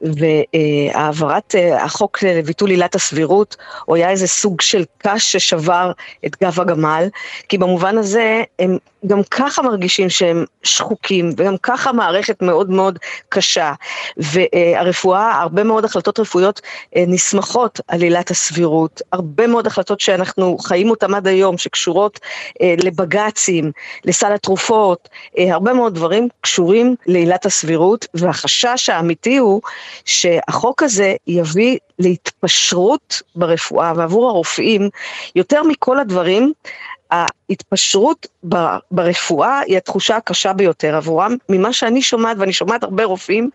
והעברת 0.00 1.54
אה, 1.54 1.84
החוק 1.84 2.22
לביטול 2.22 2.70
עילת 2.70 2.94
הסבירות, 2.94 3.56
הוא 3.84 3.96
היה 3.96 4.10
איזה 4.10 4.26
סוג 4.26 4.60
של 4.60 4.84
קש 4.98 5.32
ששבר 5.32 5.92
את 6.26 6.36
גב 6.42 6.60
הגמל, 6.60 7.08
כי 7.48 7.58
במובן 7.58 7.98
הזה 7.98 8.42
הם 8.58 8.78
גם 9.06 9.20
ככה 9.30 9.62
מרגישים 9.62 10.10
שהם 10.10 10.44
שחוקים, 10.62 11.30
וגם 11.36 11.56
ככה 11.62 11.92
מערכת 11.92 12.42
מאוד 12.42 12.70
מאוד 12.70 12.98
קשה. 13.28 13.72
והרפואה, 14.16 15.40
הרבה 15.40 15.64
מאוד 15.64 15.84
החלטות 15.84 16.20
רפואיות 16.20 16.60
אה, 16.96 17.04
נסמכות 17.06 17.80
על 17.88 18.02
עילת 18.02 18.30
הסבירות, 18.30 19.02
הרבה 19.12 19.46
מאוד 19.46 19.61
החלטות 19.66 20.00
שאנחנו 20.00 20.58
חיים 20.58 20.90
אותן 20.90 21.14
עד 21.14 21.26
היום, 21.26 21.58
שקשורות 21.58 22.20
אה, 22.62 22.74
לבג"צים, 22.84 23.72
לסל 24.04 24.32
התרופות, 24.32 25.08
אה, 25.38 25.52
הרבה 25.52 25.72
מאוד 25.72 25.94
דברים 25.94 26.28
קשורים 26.40 26.96
לעילת 27.06 27.46
הסבירות, 27.46 28.06
והחשש 28.14 28.88
האמיתי 28.88 29.36
הוא 29.36 29.60
שהחוק 30.04 30.82
הזה 30.82 31.14
יביא 31.26 31.78
להתפשרות 31.98 33.22
ברפואה, 33.36 33.92
ועבור 33.96 34.28
הרופאים, 34.28 34.90
יותר 35.36 35.62
מכל 35.62 35.98
הדברים, 35.98 36.52
ההתפשרות 37.12 38.26
ברפואה 38.90 39.60
היא 39.60 39.76
התחושה 39.76 40.16
הקשה 40.16 40.52
ביותר 40.52 40.96
עבורם. 40.96 41.36
ממה 41.48 41.72
שאני 41.72 42.02
שומעת, 42.02 42.36
ואני 42.40 42.52
שומעת 42.52 42.82
הרבה 42.82 43.04
רופאים, 43.04 43.50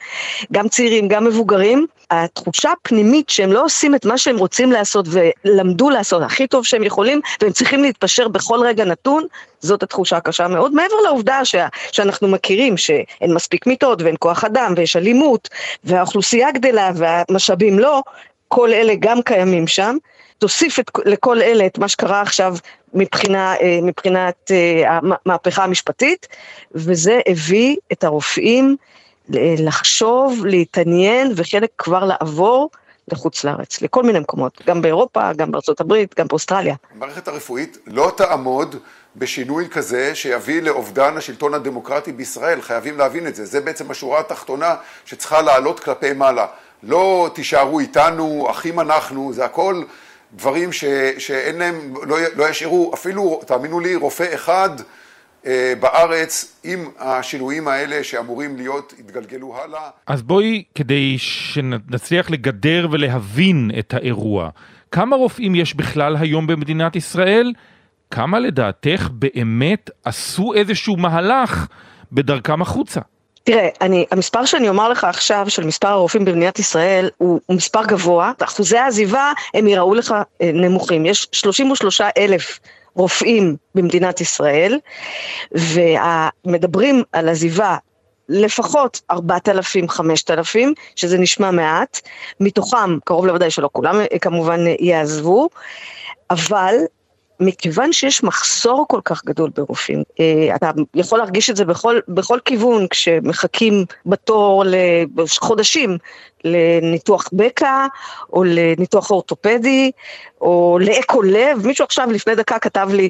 גם 0.51 0.67
צעירים, 0.67 1.07
גם 1.07 1.23
מבוגרים, 1.25 1.85
התחושה 2.11 2.71
הפנימית 2.71 3.29
שהם 3.29 3.51
לא 3.51 3.63
עושים 3.65 3.95
את 3.95 4.05
מה 4.05 4.17
שהם 4.17 4.37
רוצים 4.37 4.71
לעשות 4.71 5.05
ולמדו 5.11 5.89
לעשות 5.89 6.21
הכי 6.21 6.47
טוב 6.47 6.65
שהם 6.65 6.83
יכולים, 6.83 7.21
והם 7.41 7.51
צריכים 7.51 7.83
להתפשר 7.83 8.27
בכל 8.27 8.59
רגע 8.63 8.85
נתון, 8.85 9.23
זאת 9.59 9.83
התחושה 9.83 10.17
הקשה 10.17 10.47
מאוד, 10.47 10.73
מעבר 10.73 10.95
לעובדה 11.05 11.45
ש... 11.45 11.55
שאנחנו 11.91 12.27
מכירים 12.27 12.77
שאין 12.77 13.33
מספיק 13.33 13.67
מיטות 13.67 14.01
ואין 14.01 14.15
כוח 14.19 14.43
אדם 14.43 14.73
ויש 14.77 14.95
אלימות 14.95 15.49
והאוכלוסייה 15.83 16.51
גדלה 16.51 16.91
והמשאבים 16.95 17.79
לא, 17.79 18.03
כל 18.47 18.73
אלה 18.73 18.93
גם 18.99 19.21
קיימים 19.21 19.67
שם. 19.67 19.97
תוסיף 20.39 20.79
את, 20.79 20.91
לכל 21.05 21.41
אלה 21.41 21.65
את 21.65 21.77
מה 21.77 21.87
שקרה 21.87 22.21
עכשיו 22.21 22.55
מבחינה, 22.93 23.55
אה, 23.55 23.79
מבחינת 23.83 24.51
אה, 24.51 24.99
המהפכה 25.01 25.63
המשפטית, 25.63 26.27
וזה 26.71 27.19
הביא 27.27 27.75
את 27.91 28.03
הרופאים 28.03 28.75
לחשוב, 29.59 30.45
להתעניין 30.45 31.31
וחלק 31.35 31.69
כבר 31.77 32.05
לעבור 32.05 32.69
לחוץ 33.11 33.43
לארץ, 33.43 33.81
לכל 33.81 34.03
מיני 34.03 34.19
מקומות, 34.19 34.61
גם 34.67 34.81
באירופה, 34.81 35.33
גם 35.33 35.51
בארצות 35.51 35.81
הברית, 35.81 36.15
גם 36.19 36.27
באוסטרליה. 36.27 36.75
המערכת 36.95 37.27
הרפואית 37.27 37.77
לא 37.87 38.11
תעמוד 38.17 38.75
בשינוי 39.15 39.69
כזה 39.69 40.15
שיביא 40.15 40.61
לאובדן 40.61 41.17
השלטון 41.17 41.53
הדמוקרטי 41.53 42.11
בישראל, 42.11 42.61
חייבים 42.61 42.97
להבין 42.97 43.27
את 43.27 43.35
זה, 43.35 43.45
זה 43.45 43.61
בעצם 43.61 43.91
השורה 43.91 44.19
התחתונה 44.19 44.75
שצריכה 45.05 45.41
לעלות 45.41 45.79
כלפי 45.79 46.13
מעלה. 46.13 46.45
לא 46.83 47.29
תישארו 47.33 47.79
איתנו, 47.79 48.47
אחים 48.49 48.79
אנחנו, 48.79 49.33
זה 49.33 49.45
הכל 49.45 49.83
דברים 50.33 50.71
ש, 50.71 50.83
שאין 51.17 51.55
להם, 51.55 51.93
לא, 52.07 52.17
לא 52.35 52.49
ישאירו 52.49 52.93
אפילו, 52.93 53.41
תאמינו 53.47 53.79
לי, 53.79 53.95
רופא 53.95 54.33
אחד 54.33 54.69
אה, 55.45 55.73
בארץ 55.79 56.59
עם 56.63 56.89
השינויים 56.99 57.67
האלה 57.67 58.03
שאמורים 58.03 58.57
להיות, 58.57 58.93
יתגלגלו 58.99 59.57
הלאה. 59.57 59.89
אז 60.07 60.21
בואי, 60.21 60.63
כדי 60.75 61.15
שנצליח 61.17 62.29
לגדר 62.29 62.87
ולהבין 62.91 63.71
את 63.79 63.93
האירוע, 63.93 64.49
כמה 64.91 65.15
רופאים 65.15 65.55
יש 65.55 65.75
בכלל 65.75 66.15
היום 66.17 66.47
במדינת 66.47 66.95
ישראל? 66.95 67.53
כמה 68.11 68.39
לדעתך 68.39 69.09
באמת 69.11 69.89
עשו 70.05 70.53
איזשהו 70.53 70.97
מהלך 70.97 71.67
בדרכם 72.11 72.61
החוצה? 72.61 73.01
תראה, 73.47 73.69
אני, 73.81 74.05
המספר 74.11 74.45
שאני 74.45 74.69
אומר 74.69 74.89
לך 74.89 75.03
עכשיו, 75.03 75.45
של 75.49 75.63
מספר 75.63 75.87
הרופאים 75.87 76.25
במדינת 76.25 76.59
ישראל, 76.59 77.09
הוא, 77.17 77.39
הוא 77.45 77.55
מספר 77.55 77.85
גבוה. 77.85 78.31
אחוזי 78.43 78.77
העזיבה, 78.77 79.31
הם 79.53 79.67
יראו 79.67 79.93
לך 79.93 80.15
אה, 80.41 80.51
נמוכים. 80.53 81.05
יש 81.05 81.27
33 81.31 82.01
אלף 82.01 82.59
רופאים 82.95 83.55
במדינת 83.75 84.21
ישראל, 84.21 84.79
ומדברים 85.51 87.03
על 87.11 87.29
עזיבה 87.29 87.77
לפחות 88.29 89.01
4,000, 89.11 89.89
5,000, 89.89 90.73
שזה 90.95 91.17
נשמע 91.17 91.51
מעט, 91.51 92.01
מתוכם 92.39 92.99
קרוב 93.05 93.25
לוודאי 93.25 93.51
שלא 93.51 93.69
כולם 93.71 93.99
אה, 93.99 94.19
כמובן 94.19 94.67
אה, 94.67 94.75
יעזבו, 94.79 95.49
אבל 96.29 96.75
מכיוון 97.39 97.93
שיש 97.93 98.23
מחסור 98.23 98.85
כל 98.87 99.01
כך 99.05 99.25
גדול 99.25 99.49
ברופאים, 99.55 100.03
אה, 100.19 100.55
אתה 100.55 100.71
יכול 100.95 101.19
להרגיש 101.19 101.49
את 101.49 101.55
זה 101.55 101.65
בכל, 101.65 101.99
בכל 102.07 102.39
כיוון 102.45 102.87
כשמחכים 102.87 103.85
בתור 104.05 104.63
לחודשים 105.17 105.97
לניתוח 106.43 107.29
בקע, 107.33 107.87
או 108.33 108.43
לניתוח 108.43 109.11
אורתופדי, 109.11 109.91
או 110.41 110.77
לאקו 110.81 111.21
לב. 111.21 111.67
מישהו 111.67 111.85
עכשיו 111.85 112.07
לפני 112.11 112.35
דקה 112.35 112.59
כתב 112.59 112.89
לי 112.93 113.09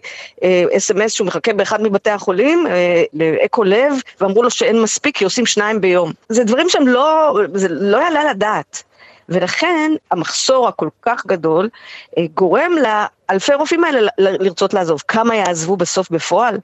אס.אם.אס 0.77 1.01
אה, 1.01 1.09
שהוא 1.09 1.27
מחכה 1.27 1.53
באחד 1.53 1.81
מבתי 1.81 2.09
החולים 2.09 2.67
אה, 2.67 3.03
לאקו 3.13 3.63
לב, 3.63 3.93
ואמרו 4.21 4.43
לו 4.43 4.51
שאין 4.51 4.81
מספיק 4.81 5.17
כי 5.17 5.23
עושים 5.23 5.45
שניים 5.45 5.81
ביום. 5.81 6.11
זה 6.29 6.43
דברים 6.43 6.69
שהם 6.69 6.87
לא, 6.87 7.37
זה 7.53 7.67
לא 7.69 7.97
יעלה 7.97 8.31
לדעת. 8.31 8.83
ולכן 9.29 9.91
המחסור 10.11 10.67
הכל 10.67 10.89
כך 11.01 11.25
גדול 11.25 11.69
אה, 12.17 12.23
גורם 12.33 12.71
לאלפי 12.71 13.53
רופאים 13.53 13.83
האלה 13.83 14.09
לרצות 14.17 14.73
לעזוב. 14.73 15.03
כמה 15.07 15.35
יעזבו 15.35 15.77
בסוף 15.77 16.09
בפועל? 16.09 16.57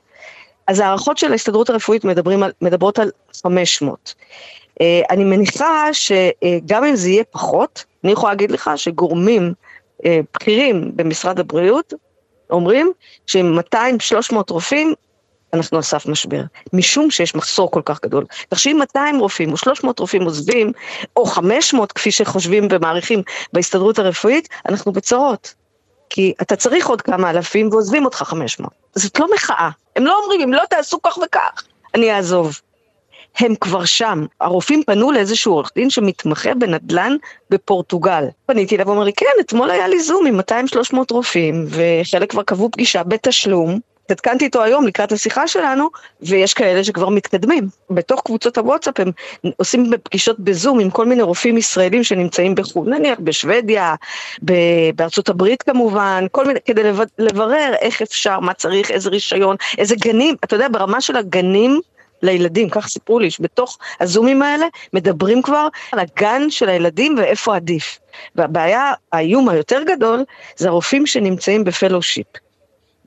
אז 0.67 0.79
הערכות 0.79 1.17
של 1.17 1.31
ההסתדרות 1.31 1.69
הרפואית 1.69 2.03
מדברים 2.03 2.43
על, 2.43 2.51
מדברות 2.61 2.99
על 2.99 3.11
500. 3.43 4.15
אה, 4.81 5.01
אני 5.09 5.23
מניחה 5.23 5.93
שגם 5.93 6.83
אם 6.83 6.95
זה 6.95 7.09
יהיה 7.09 7.23
פחות, 7.23 7.85
אני 8.03 8.11
יכולה 8.11 8.33
להגיד 8.33 8.51
לך 8.51 8.71
שגורמים 8.75 9.53
אה, 10.05 10.19
בכירים 10.33 10.91
במשרד 10.95 11.39
הבריאות 11.39 11.93
אומרים 12.49 12.91
שעם 13.27 13.59
200-300 13.75 14.35
רופאים 14.49 14.93
אנחנו 15.53 15.77
על 15.77 15.83
סף 15.83 16.05
משבר, 16.05 16.41
משום 16.73 17.11
שיש 17.11 17.35
מחסור 17.35 17.71
כל 17.71 17.81
כך 17.85 17.99
גדול. 18.03 18.25
תחשבי 18.49 18.73
200 18.73 19.19
רופאים 19.19 19.51
או 19.51 19.57
300 19.57 19.99
רופאים 19.99 20.23
עוזבים, 20.23 20.71
או 21.15 21.25
500 21.25 21.91
כפי 21.91 22.11
שחושבים 22.11 22.67
ומעריכים 22.71 23.21
בהסתדרות 23.53 23.99
הרפואית, 23.99 24.49
אנחנו 24.69 24.91
בצרות. 24.91 25.53
כי 26.09 26.33
אתה 26.41 26.55
צריך 26.55 26.87
עוד 26.87 27.01
כמה 27.01 27.29
אלפים 27.29 27.69
ועוזבים 27.71 28.05
אותך 28.05 28.17
500. 28.17 28.71
זאת 28.95 29.19
לא 29.19 29.27
מחאה. 29.35 29.69
הם 29.95 30.05
לא 30.05 30.19
אומרים, 30.23 30.41
אם 30.41 30.53
לא 30.53 30.61
תעשו 30.69 31.01
כך 31.01 31.17
וכך, 31.17 31.63
אני 31.95 32.15
אעזוב. 32.15 32.61
הם 33.39 33.55
כבר 33.55 33.85
שם. 33.85 34.25
הרופאים 34.41 34.83
פנו 34.83 35.11
לאיזשהו 35.11 35.53
עורך 35.53 35.71
דין 35.75 35.89
שמתמחה 35.89 36.53
בנדל"ן 36.53 37.15
בפורטוגל. 37.49 38.25
פניתי 38.45 38.75
אליו 38.75 38.87
ואומר 38.87 39.03
לי, 39.03 39.13
כן, 39.13 39.25
אתמול 39.39 39.71
היה 39.71 39.87
לי 39.87 39.99
זום 39.99 40.25
עם 40.25 40.39
200-300 40.39 40.97
רופאים, 41.11 41.65
וחלק 41.69 42.31
כבר 42.31 42.43
קבעו 42.43 42.71
פגישה 42.71 43.03
בתשלום, 43.03 43.79
התעדכנתי 44.05 44.45
איתו 44.45 44.63
היום 44.63 44.87
לקראת 44.87 45.11
השיחה 45.11 45.47
שלנו, 45.47 45.89
ויש 46.21 46.53
כאלה 46.53 46.83
שכבר 46.83 47.09
מתקדמים. 47.09 47.67
בתוך 47.89 48.21
קבוצות 48.25 48.57
הוואטסאפ 48.57 48.99
הם 48.99 49.11
עושים 49.57 49.91
פגישות 50.03 50.39
בזום 50.39 50.79
עם 50.79 50.89
כל 50.89 51.05
מיני 51.05 51.21
רופאים 51.21 51.57
ישראלים 51.57 52.03
שנמצאים 52.03 52.55
בחו"ל, 52.55 52.89
נניח 52.89 53.19
בשוודיה, 53.19 53.95
בארצות 54.95 55.29
הברית 55.29 55.63
כמובן, 55.63 56.25
כל 56.31 56.45
מיני, 56.45 56.59
כדי 56.65 56.83
לברר 57.19 57.73
איך 57.79 58.01
אפשר, 58.01 58.39
מה 58.39 58.53
צריך, 58.53 58.91
איזה 58.91 59.09
רישיון, 59.09 59.55
איזה 59.77 59.95
גנים, 59.95 60.35
אתה 60.43 60.55
יודע, 60.55 60.67
ברמה 60.71 61.01
של 61.01 61.15
הגנים, 61.15 61.81
לילדים, 62.21 62.69
כך 62.69 62.87
סיפרו 62.87 63.19
לי, 63.19 63.31
שבתוך 63.31 63.77
הזומים 63.99 64.41
האלה 64.41 64.65
מדברים 64.93 65.41
כבר 65.41 65.67
על 65.91 65.99
הגן 65.99 66.49
של 66.49 66.69
הילדים 66.69 67.15
ואיפה 67.17 67.55
עדיף. 67.55 67.99
והבעיה, 68.35 68.93
האיום 69.11 69.49
היותר 69.49 69.83
גדול, 69.83 70.23
זה 70.55 70.67
הרופאים 70.67 71.07
שנמצאים 71.07 71.63
בפלושיפ. 71.63 72.27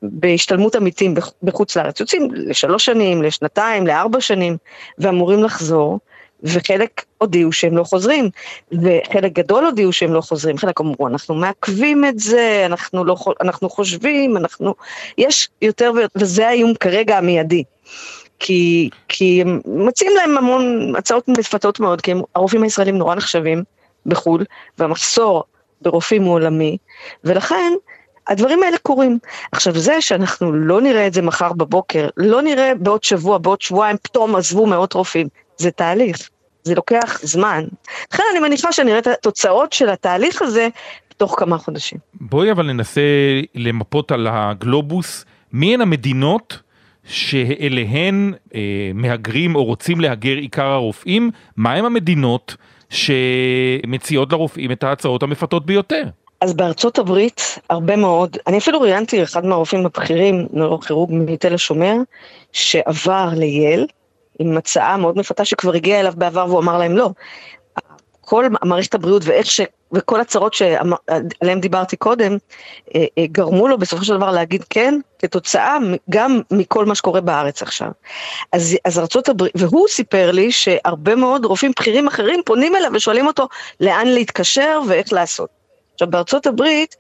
בהשתלמות 0.02 0.74
עמיתים 0.74 1.14
בחוץ 1.42 1.76
לארץ, 1.76 2.00
יוצאים 2.00 2.28
לשלוש 2.34 2.84
שנים, 2.84 3.22
לשנתיים, 3.22 3.86
לארבע 3.86 4.20
שנים, 4.20 4.56
ואמורים 4.98 5.44
לחזור, 5.44 5.98
וחלק 6.42 7.04
הודיעו 7.18 7.52
שהם 7.52 7.76
לא 7.76 7.84
חוזרים, 7.84 8.30
וחלק 8.72 9.32
גדול 9.32 9.64
הודיעו 9.64 9.92
שהם 9.92 10.14
לא 10.14 10.20
חוזרים, 10.20 10.58
חלק 10.58 10.80
אמרו, 10.80 11.08
אנחנו 11.08 11.34
מעכבים 11.34 12.04
את 12.04 12.18
זה, 12.18 12.62
אנחנו, 12.66 13.04
לא, 13.04 13.16
אנחנו 13.40 13.70
חושבים, 13.70 14.36
אנחנו... 14.36 14.74
יש 15.18 15.48
יותר 15.62 15.92
ויותר, 15.94 16.18
וזה 16.20 16.48
האיום 16.48 16.74
כרגע 16.74 17.18
המיידי. 17.18 17.64
כי, 18.38 18.90
כי 19.08 19.42
הם 19.42 19.60
מציעים 19.66 20.16
להם 20.16 20.38
המון 20.38 20.92
הצעות 20.96 21.28
מפתות 21.28 21.80
מאוד, 21.80 22.00
כי 22.00 22.12
הם, 22.12 22.22
הרופאים 22.34 22.62
הישראלים 22.62 22.98
נורא 22.98 23.14
נחשבים 23.14 23.64
בחו"ל, 24.06 24.44
והמחסור 24.78 25.44
ברופאים 25.82 26.22
הוא 26.22 26.34
עולמי, 26.34 26.76
ולכן 27.24 27.72
הדברים 28.28 28.62
האלה 28.62 28.78
קורים. 28.78 29.18
עכשיו 29.52 29.78
זה 29.78 30.00
שאנחנו 30.00 30.52
לא 30.52 30.80
נראה 30.80 31.06
את 31.06 31.14
זה 31.14 31.22
מחר 31.22 31.52
בבוקר, 31.52 32.08
לא 32.16 32.42
נראה 32.42 32.72
בעוד 32.74 33.04
שבוע, 33.04 33.38
בעוד 33.38 33.62
שבועיים 33.62 33.96
פתאום 34.02 34.36
עזבו 34.36 34.66
מאות 34.66 34.92
רופאים, 34.92 35.28
זה 35.56 35.70
תהליך. 35.70 36.28
זה 36.64 36.74
לוקח 36.74 37.20
זמן. 37.22 37.64
לכן 38.12 38.22
אני 38.32 38.40
מניחה 38.40 38.72
שנראה 38.72 38.98
את 38.98 39.06
התוצאות 39.06 39.72
של 39.72 39.88
התהליך 39.88 40.42
הזה 40.42 40.68
תוך 41.16 41.34
כמה 41.38 41.58
חודשים. 41.58 41.98
בואי 42.14 42.50
אבל 42.50 42.66
ננסה 42.66 43.00
למפות 43.54 44.12
על 44.12 44.26
הגלובוס 44.30 45.24
מי 45.52 45.74
הן 45.74 45.80
המדינות 45.80 46.62
שאליהן 47.04 48.32
אה, 48.54 48.90
מהגרים 48.94 49.54
או 49.54 49.64
רוצים 49.64 50.00
להגר 50.00 50.36
עיקר 50.36 50.66
הרופאים, 50.66 51.30
מהם 51.56 51.84
המדינות 51.84 52.56
שמציעות 52.90 54.32
לרופאים 54.32 54.72
את 54.72 54.84
ההצעות 54.84 55.22
המפתות 55.22 55.66
ביותר. 55.66 56.02
אז 56.46 56.54
בארצות 56.54 56.98
הברית, 56.98 57.58
הרבה 57.70 57.96
מאוד, 57.96 58.36
אני 58.46 58.58
אפילו 58.58 58.80
ראיינתי 58.80 59.22
אחד 59.22 59.46
מהרופאים 59.46 59.86
הבכירים, 59.86 60.46
נוירוכירורג 60.52 61.10
מתל 61.12 61.54
השומר, 61.54 61.94
שעבר 62.52 63.28
לייל, 63.32 63.86
עם 64.38 64.56
הצעה 64.56 64.96
מאוד 64.96 65.18
מפתה 65.18 65.44
שכבר 65.44 65.74
הגיעה 65.74 66.00
אליו 66.00 66.12
בעבר 66.16 66.46
והוא 66.48 66.60
אמר 66.60 66.78
להם 66.78 66.96
לא. 66.96 67.10
כל 68.20 68.44
מערכת 68.64 68.94
הבריאות 68.94 69.22
ואיך 69.24 69.46
ש... 69.46 69.60
וכל 69.92 70.20
הצרות 70.20 70.54
שעליהן 70.54 71.60
דיברתי 71.60 71.96
קודם, 71.96 72.36
אה, 72.94 73.04
אה, 73.18 73.26
גרמו 73.26 73.68
לו 73.68 73.78
בסופו 73.78 74.04
של 74.04 74.16
דבר 74.16 74.30
להגיד 74.30 74.64
כן, 74.70 75.00
כתוצאה 75.18 75.76
גם 76.10 76.40
מכל 76.50 76.84
מה 76.84 76.94
שקורה 76.94 77.20
בארץ 77.20 77.62
עכשיו. 77.62 77.88
אז, 78.52 78.76
אז 78.84 78.98
ארצות 78.98 79.28
הברית, 79.28 79.52
והוא 79.56 79.88
סיפר 79.88 80.30
לי 80.30 80.52
שהרבה 80.52 81.14
מאוד 81.14 81.44
רופאים 81.44 81.72
בכירים 81.76 82.06
אחרים 82.06 82.40
פונים 82.44 82.76
אליו 82.76 82.90
ושואלים 82.94 83.26
אותו 83.26 83.48
לאן 83.80 84.06
להתקשר 84.06 84.80
ואיך 84.88 85.12
לעשות. 85.12 85.65
עכשיו 85.96 86.10
בארצות 86.10 86.46
הברית 86.46 86.96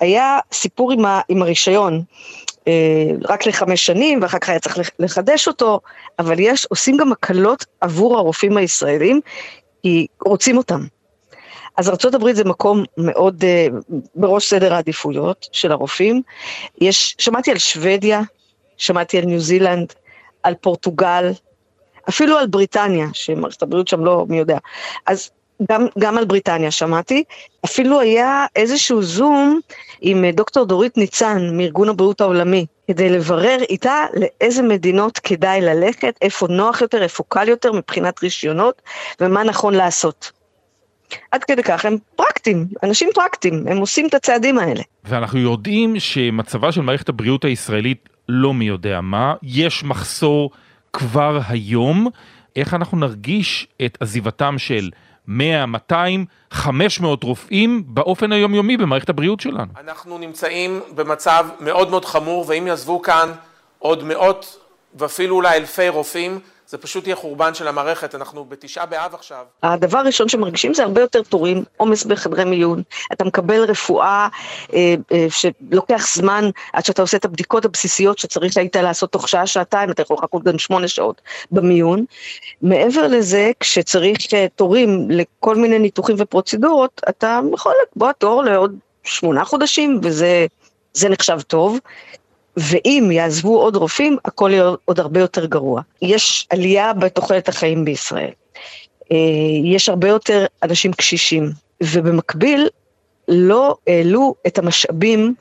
היה 0.00 0.38
סיפור 0.52 0.92
עם, 0.92 1.04
ה, 1.04 1.20
עם 1.28 1.42
הרישיון, 1.42 2.02
אה, 2.68 3.10
רק 3.24 3.46
לחמש 3.46 3.86
שנים 3.86 4.22
ואחר 4.22 4.38
כך 4.38 4.48
היה 4.48 4.58
צריך 4.58 4.90
לחדש 4.98 5.48
אותו, 5.48 5.80
אבל 6.18 6.40
יש, 6.40 6.64
עושים 6.64 6.96
גם 6.96 7.12
הקלות 7.12 7.64
עבור 7.80 8.18
הרופאים 8.18 8.56
הישראלים, 8.56 9.20
כי 9.82 10.06
רוצים 10.24 10.56
אותם. 10.56 10.80
אז 11.76 11.88
ארה"ב 11.88 12.32
זה 12.32 12.44
מקום 12.44 12.84
מאוד 12.96 13.44
uh, 13.44 13.94
בראש 14.14 14.48
סדר 14.48 14.74
העדיפויות 14.74 15.46
של 15.52 15.72
הרופאים. 15.72 16.22
יש, 16.80 17.16
שמעתי 17.18 17.50
על 17.50 17.58
שוודיה, 17.58 18.20
שמעתי 18.76 19.18
על 19.18 19.24
ניו 19.24 19.40
זילנד, 19.40 19.92
על 20.42 20.54
פורטוגל, 20.54 21.30
אפילו 22.08 22.38
על 22.38 22.46
בריטניה, 22.46 23.06
שמערכת 23.12 23.62
הבריאות 23.62 23.88
שם 23.88 24.04
לא 24.04 24.26
מי 24.28 24.38
יודע. 24.38 24.58
אז 25.06 25.30
גם, 25.70 25.86
גם 25.98 26.18
על 26.18 26.24
בריטניה 26.24 26.70
שמעתי, 26.70 27.24
אפילו 27.64 28.00
היה 28.00 28.46
איזשהו 28.56 29.02
זום 29.02 29.60
עם 30.00 30.24
אה, 30.24 30.32
דוקטור 30.32 30.64
דורית 30.64 30.96
ניצן 30.96 31.56
מארגון 31.56 31.88
הבריאות 31.88 32.20
העולמי, 32.20 32.66
כדי 32.88 33.10
לברר 33.10 33.58
איתה 33.68 34.06
לאיזה 34.14 34.62
מדינות 34.62 35.18
כדאי 35.18 35.60
ללכת, 35.60 36.18
איפה 36.22 36.46
נוח 36.50 36.80
יותר, 36.80 37.02
איפה 37.02 37.24
קל 37.28 37.48
יותר 37.48 37.72
מבחינת 37.72 38.22
רישיונות, 38.22 38.82
ומה 39.20 39.44
נכון 39.44 39.74
לעשות. 39.74 40.32
עד 41.30 41.44
כדי 41.44 41.62
כך 41.62 41.84
הם 41.84 41.96
פרקטיים, 42.16 42.66
אנשים 42.82 43.08
פרקטיים, 43.14 43.64
הם 43.68 43.76
עושים 43.76 44.06
את 44.06 44.14
הצעדים 44.14 44.58
האלה. 44.58 44.82
ואנחנו 45.04 45.38
יודעים 45.38 46.00
שמצבה 46.00 46.72
של 46.72 46.80
מערכת 46.80 47.08
הבריאות 47.08 47.44
הישראלית 47.44 48.08
לא 48.28 48.54
מי 48.54 48.64
יודע 48.64 49.00
מה, 49.00 49.34
יש 49.42 49.84
מחסור 49.84 50.50
כבר 50.92 51.40
היום, 51.48 52.08
איך 52.56 52.74
אנחנו 52.74 52.98
נרגיש 52.98 53.66
את 53.84 53.98
עזיבתם 54.00 54.58
של 54.58 54.90
100, 55.28 55.66
200, 55.66 56.24
500 56.50 57.22
רופאים 57.24 57.82
באופן 57.86 58.32
היומיומי 58.32 58.76
במערכת 58.76 59.08
הבריאות 59.08 59.40
שלנו. 59.40 59.72
אנחנו 59.80 60.18
נמצאים 60.18 60.80
במצב 60.94 61.46
מאוד 61.60 61.90
מאוד 61.90 62.04
חמור, 62.04 62.44
ואם 62.48 62.66
יעזבו 62.66 63.02
כאן 63.02 63.32
עוד 63.78 64.04
מאות 64.04 64.58
ואפילו 64.94 65.36
אולי 65.36 65.56
אלפי 65.56 65.88
רופאים, 65.88 66.38
זה 66.68 66.78
פשוט 66.78 67.06
יהיה 67.06 67.16
חורבן 67.16 67.54
של 67.54 67.68
המערכת, 67.68 68.14
אנחנו 68.14 68.44
בתשעה 68.44 68.86
באב 68.86 69.14
עכשיו. 69.14 69.44
הדבר 69.62 69.98
הראשון 69.98 70.28
שמרגישים 70.28 70.74
זה 70.74 70.82
הרבה 70.82 71.00
יותר 71.00 71.22
תורים, 71.22 71.64
עומס 71.76 72.04
בחדרי 72.04 72.44
מיון, 72.44 72.82
אתה 73.12 73.24
מקבל 73.24 73.64
רפואה 73.64 74.28
אה, 74.74 74.94
אה, 75.12 75.26
שלוקח 75.30 76.14
זמן 76.14 76.44
עד 76.72 76.84
שאתה 76.84 77.02
עושה 77.02 77.16
את 77.16 77.24
הבדיקות 77.24 77.64
הבסיסיות 77.64 78.18
שצריך 78.18 78.56
היית 78.56 78.76
לעשות 78.76 79.12
תוך 79.12 79.28
שעה, 79.28 79.46
שעתיים, 79.46 79.90
אתה 79.90 80.02
יכול 80.02 80.16
לחכות 80.16 80.44
גם 80.44 80.58
שמונה 80.58 80.88
שעות 80.88 81.20
במיון. 81.50 82.04
מעבר 82.62 83.06
לזה, 83.06 83.50
כשצריך 83.60 84.34
אה, 84.34 84.46
תורים 84.56 85.10
לכל 85.10 85.56
מיני 85.56 85.78
ניתוחים 85.78 86.16
ופרוצדורות, 86.18 87.00
אתה 87.08 87.40
יכול 87.52 87.74
לקבוע 87.82 88.12
תור 88.12 88.44
לעוד 88.44 88.74
שמונה 89.04 89.44
חודשים, 89.44 90.00
וזה 90.02 91.08
נחשב 91.08 91.40
טוב. 91.40 91.78
ואם 92.58 93.10
יעזבו 93.12 93.60
עוד 93.60 93.76
רופאים, 93.76 94.16
הכל 94.24 94.50
יהיה 94.52 94.70
עוד 94.84 95.00
הרבה 95.00 95.20
יותר 95.20 95.46
גרוע. 95.46 95.82
יש 96.02 96.46
עלייה 96.50 96.92
בתוחלת 96.92 97.48
החיים 97.48 97.84
בישראל. 97.84 98.30
אה, 99.12 99.16
יש 99.64 99.88
הרבה 99.88 100.08
יותר 100.08 100.46
אנשים 100.62 100.92
קשישים, 100.92 101.50
ובמקביל 101.82 102.68
לא 103.28 103.76
העלו 103.86 104.34
את 104.46 104.58
המשאבים 104.58 105.34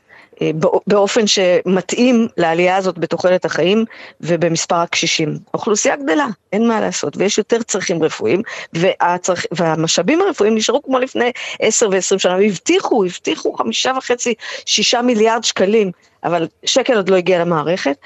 באופן 0.87 1.27
שמתאים 1.27 2.27
לעלייה 2.37 2.77
הזאת 2.77 2.97
בתוחלת 2.97 3.45
החיים 3.45 3.85
ובמספר 4.21 4.75
הקשישים. 4.75 5.37
האוכלוסייה 5.53 5.95
גדלה, 5.95 6.27
אין 6.53 6.67
מה 6.67 6.81
לעשות, 6.81 7.17
ויש 7.17 7.37
יותר 7.37 7.63
צרכים 7.63 8.03
רפואיים, 8.03 8.41
והצרכ... 8.73 9.45
והמשאבים 9.51 10.21
הרפואיים 10.21 10.55
נשארו 10.55 10.83
כמו 10.83 10.99
לפני 10.99 11.31
עשר 11.59 11.89
ועשרים 11.91 12.19
שנה, 12.19 12.35
והבטיחו, 12.35 13.05
הבטיחו 13.05 13.53
חמישה 13.53 13.91
וחצי, 13.97 14.33
שישה 14.65 15.01
מיליארד 15.01 15.43
שקלים, 15.43 15.91
אבל 16.23 16.47
שקל 16.65 16.95
עוד 16.95 17.09
לא 17.09 17.15
הגיע 17.15 17.39
למערכת, 17.39 17.97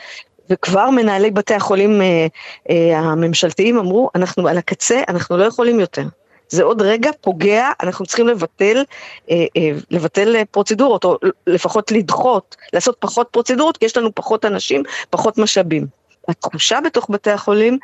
וכבר 0.49 0.89
מנהלי 0.89 1.31
בתי 1.31 1.53
החולים 1.53 2.01
אה, 2.01 2.27
אה, 2.69 2.99
הממשלתיים 2.99 3.77
אמרו, 3.77 4.09
אנחנו 4.15 4.47
על 4.47 4.57
הקצה, 4.57 5.01
אנחנו 5.07 5.37
לא 5.37 5.43
יכולים 5.43 5.79
יותר. 5.79 6.03
זה 6.51 6.63
עוד 6.63 6.81
רגע 6.81 7.11
פוגע, 7.21 7.69
אנחנו 7.83 8.05
צריכים 8.05 8.27
לבטל, 8.27 8.83
אה, 9.31 9.45
אה, 9.57 9.71
לבטל 9.91 10.43
פרוצדורות, 10.51 11.03
או 11.03 11.17
לפחות 11.47 11.91
לדחות, 11.91 12.55
לעשות 12.73 12.95
פחות 12.99 13.27
פרוצדורות, 13.31 13.77
כי 13.77 13.85
יש 13.85 13.97
לנו 13.97 14.15
פחות 14.15 14.45
אנשים, 14.45 14.83
פחות 15.09 15.37
משאבים. 15.37 15.87
התחושה 16.27 16.79
בתוך 16.85 17.09
בתי 17.09 17.31
החולים 17.31 17.77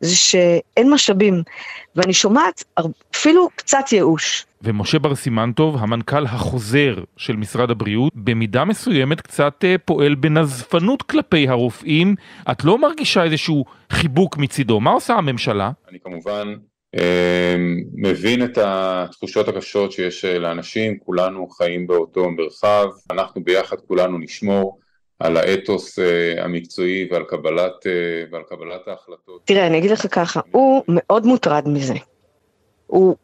זה 0.00 0.16
שאין 0.16 0.90
משאבים, 0.90 1.42
ואני 1.96 2.12
שומעת 2.12 2.64
אפילו 3.14 3.48
קצת 3.56 3.92
ייאוש. 3.92 4.46
ומשה 4.62 4.98
בר 4.98 5.14
סימנטוב, 5.14 5.76
המנכ"ל 5.78 6.24
החוזר 6.24 6.94
של 7.16 7.36
משרד 7.36 7.70
הבריאות, 7.70 8.12
במידה 8.14 8.64
מסוימת 8.64 9.20
קצת 9.20 9.64
אה, 9.64 9.76
פועל 9.84 10.14
בנזפנות 10.14 11.02
כלפי 11.02 11.48
הרופאים. 11.48 12.14
את 12.50 12.64
לא 12.64 12.78
מרגישה 12.78 13.24
איזשהו 13.24 13.64
חיבוק 13.92 14.36
מצידו, 14.36 14.80
מה 14.80 14.90
עושה 14.90 15.14
הממשלה? 15.14 15.70
אני 15.90 15.98
כמובן 16.04 16.48
אה, 16.48 16.54
מבין 17.94 18.44
את 18.44 18.58
התחושות 18.62 19.48
הקשות 19.48 19.92
שיש 19.92 20.24
אה, 20.24 20.38
לאנשים, 20.38 20.98
כולנו 20.98 21.48
חיים 21.48 21.86
באותו 21.86 22.30
מרחב, 22.30 22.86
אנחנו 23.10 23.44
ביחד 23.44 23.76
כולנו 23.80 24.18
נשמור 24.18 24.78
על 25.18 25.36
האתוס 25.36 25.98
uh, 25.98 26.02
המקצועי 26.40 27.08
ועל 27.10 27.24
קבלת, 27.24 27.72
uh, 27.72 28.32
ועל 28.32 28.42
קבלת 28.48 28.88
ההחלטות. 28.88 29.40
תראה, 29.44 29.66
אני 29.66 29.78
אגיד 29.78 29.90
לך 29.90 30.06
ככה, 30.14 30.40
הוא 30.50 30.84
מאוד 30.88 31.26
מוטרד 31.26 31.68
מזה. 31.68 31.94
הוא, 32.86 33.16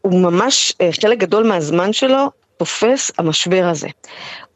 הוא 0.00 0.22
ממש, 0.22 0.74
אה, 0.80 0.90
חלק 1.02 1.18
גדול 1.18 1.46
מהזמן 1.46 1.92
שלו 1.92 2.30
תופס 2.56 3.10
המשבר 3.18 3.64
הזה. 3.70 3.88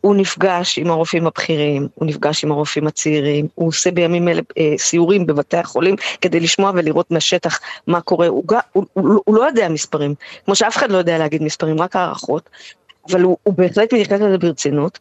הוא 0.01 0.15
נפגש 0.15 0.79
עם 0.79 0.91
הרופאים 0.91 1.27
הבכירים, 1.27 1.89
הוא 1.95 2.07
נפגש 2.07 2.45
עם 2.45 2.53
הרופאים 2.53 2.87
הצעירים, 2.87 3.49
הוא 3.55 3.69
עושה 3.69 3.91
בימים 3.91 4.29
אלה 4.29 4.43
אה, 4.59 4.75
סיורים 4.79 5.27
בבתי 5.27 5.57
החולים 5.57 5.97
כדי 6.21 6.41
לשמוע 6.41 6.73
ולראות 6.75 7.11
מהשטח 7.11 7.61
מה 7.87 8.01
קורה, 8.01 8.27
הוא, 8.27 8.45
הוא, 8.73 8.85
הוא, 8.93 9.21
הוא 9.25 9.37
לא 9.37 9.43
יודע 9.45 9.69
מספרים, 9.69 10.15
כמו 10.45 10.55
שאף 10.55 10.77
אחד 10.77 10.91
לא 10.91 10.99
יודע 10.99 11.19
להגיד 11.19 11.43
מספרים, 11.43 11.81
רק 11.81 11.97
הערכות, 11.97 12.51
אבל 13.11 13.23
הוא, 13.23 13.37
הוא 13.43 13.55
בהחלט 13.55 13.93
מתייחס 13.93 14.21
לזה 14.21 14.39
ברצינות, 14.39 14.99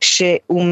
שהוא 0.00 0.64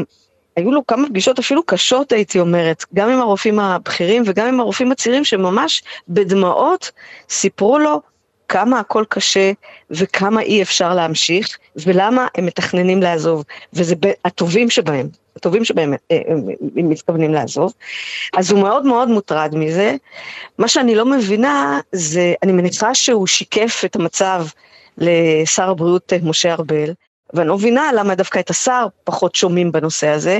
היו 0.55 0.71
לו 0.71 0.87
כמה 0.87 1.07
פגישות 1.07 1.39
אפילו 1.39 1.63
קשות 1.63 2.11
הייתי 2.11 2.39
אומרת, 2.39 2.85
גם 2.93 3.09
עם 3.09 3.19
הרופאים 3.19 3.59
הבכירים 3.59 4.23
וגם 4.25 4.47
עם 4.47 4.59
הרופאים 4.59 4.91
הצעירים 4.91 5.25
שממש 5.25 5.83
בדמעות 6.09 6.91
סיפרו 7.29 7.79
לו 7.79 8.01
כמה 8.49 8.79
הכל 8.79 9.03
קשה 9.09 9.51
וכמה 9.91 10.41
אי 10.41 10.61
אפשר 10.61 10.93
להמשיך 10.95 11.57
ולמה 11.75 12.27
הם 12.35 12.45
מתכננים 12.45 13.01
לעזוב, 13.01 13.43
וזה 13.73 13.95
הטובים 14.25 14.69
שבהם, 14.69 15.09
הטובים 15.35 15.65
שבהם 15.65 15.93
אה, 16.11 16.21
הם 16.75 16.89
מתכוונים 16.89 17.33
לעזוב. 17.33 17.73
אז 18.37 18.51
הוא 18.51 18.61
מאוד 18.61 18.85
מאוד 18.85 19.09
מוטרד 19.09 19.55
מזה. 19.55 19.95
מה 20.57 20.67
שאני 20.67 20.95
לא 20.95 21.05
מבינה 21.05 21.79
זה, 21.91 22.33
אני 22.43 22.51
מניחה 22.51 22.95
שהוא 22.95 23.27
שיקף 23.27 23.81
את 23.85 23.95
המצב 23.95 24.45
לשר 24.97 25.69
הבריאות 25.69 26.13
אה, 26.13 26.17
משה 26.23 26.53
ארבל. 26.53 26.93
ואני 27.33 27.47
לא 27.47 27.55
מבינה 27.55 27.91
למה 27.95 28.15
דווקא 28.15 28.39
את 28.39 28.49
השר 28.49 28.87
פחות 29.03 29.35
שומעים 29.35 29.71
בנושא 29.71 30.07
הזה, 30.07 30.39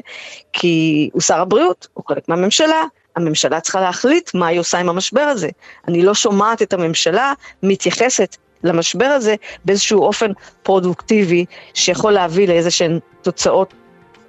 כי 0.54 1.10
הוא 1.14 1.22
שר 1.22 1.42
הבריאות, 1.42 1.88
הוא 1.94 2.04
חלק 2.08 2.30
מהממשלה, 2.30 2.84
הממשלה 3.20 3.60
צריכה 3.60 3.82
להחליט 3.82 4.32
מה 4.34 4.48
היא 4.48 4.60
עושה 4.60 4.80
עם 4.80 4.90
המשבר 4.90 5.22
הזה. 5.22 5.50
אני 5.88 6.02
לא 6.02 6.14
שומעת 6.14 6.62
את 6.62 6.74
הממשלה 6.74 7.34
מתייחסת 7.64 8.38
למשבר 8.64 9.06
הזה 9.06 9.36
באיזשהו 9.66 10.02
אופן 10.02 10.32
פרודוקטיבי, 10.64 11.46
שיכול 11.74 12.12
להביא 12.12 12.48
לאיזה 12.48 12.72
שהן 12.72 13.00
תוצאות 13.22 13.74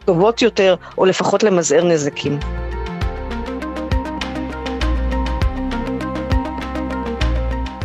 טובות 0.04 0.42
יותר, 0.42 0.74
או 0.98 1.04
לפחות 1.04 1.42
למזער 1.42 1.84
נזקים. 1.84 2.38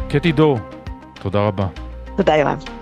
קטי 0.10 0.32
דור, 0.32 0.60
תודה 1.22 1.40
רבה. 1.40 1.68
תודה 2.18 2.36
יואב. 2.36 2.75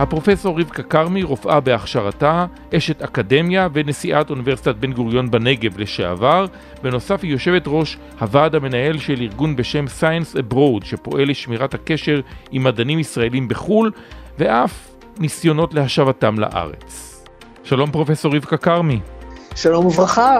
הפרופסור 0.00 0.60
רבקה 0.60 0.82
כרמי, 0.82 1.22
רופאה 1.22 1.60
בהכשרתה, 1.60 2.46
אשת 2.76 3.02
אקדמיה 3.02 3.68
ונשיאת 3.72 4.30
אוניברסיטת 4.30 4.74
בן 4.74 4.92
גוריון 4.92 5.30
בנגב 5.30 5.78
לשעבר. 5.78 6.46
בנוסף 6.82 7.22
היא 7.22 7.30
יושבת 7.30 7.62
ראש 7.66 7.98
הוועד 8.20 8.54
המנהל 8.54 8.98
של 8.98 9.20
ארגון 9.20 9.56
בשם 9.56 9.84
Science 10.00 10.36
Abroad, 10.36 10.84
שפועל 10.84 11.30
לשמירת 11.30 11.74
הקשר 11.74 12.20
עם 12.50 12.64
מדענים 12.64 12.98
ישראלים 12.98 13.48
בחו"ל, 13.48 13.90
ואף 14.38 14.88
ניסיונות 15.18 15.74
להשבתם 15.74 16.38
לארץ. 16.38 17.22
שלום 17.64 17.90
פרופסור 17.90 18.36
רבקה 18.36 18.56
כרמי. 18.56 19.00
שלום 19.54 19.86
וברכה. 19.86 20.38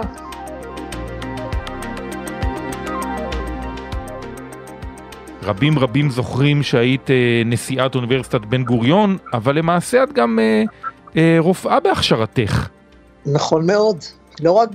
רבים 5.51 5.79
רבים 5.79 6.09
זוכרים 6.09 6.63
שהיית 6.63 7.11
אה, 7.11 7.41
נשיאת 7.45 7.95
אוניברסיטת 7.95 8.41
בן 8.41 8.63
גוריון, 8.63 9.17
אבל 9.33 9.57
למעשה 9.57 10.03
את 10.03 10.13
גם 10.13 10.39
אה, 10.39 10.63
אה, 11.17 11.35
רופאה 11.39 11.79
בהכשרתך. 11.79 12.69
נכון 13.25 13.65
מאוד. 13.67 13.97
לא 14.41 14.51
רק 14.51 14.69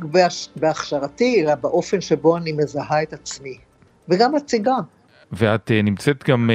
בהכשרתי, 0.57 1.43
אלא 1.43 1.55
באופן 1.55 2.01
שבו 2.01 2.37
אני 2.37 2.53
מזהה 2.53 3.03
את 3.03 3.13
עצמי, 3.13 3.57
וגם 4.09 4.35
מציגה. 4.35 4.77
ואת 5.33 5.71
נמצאת 5.85 6.25
גם 6.29 6.51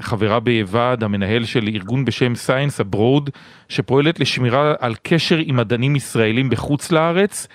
חברה 0.00 0.40
בוועד 0.40 1.02
המנהל 1.02 1.44
של 1.44 1.68
ארגון 1.68 2.04
בשם 2.04 2.32
Science 2.46 2.84
Abroad, 2.84 3.30
שפועלת 3.68 4.20
לשמירה 4.20 4.74
על 4.78 4.94
קשר 5.02 5.38
עם 5.44 5.56
מדענים 5.56 5.96
ישראלים 5.96 6.50
בחוץ 6.50 6.92
לארץ, 6.92 7.46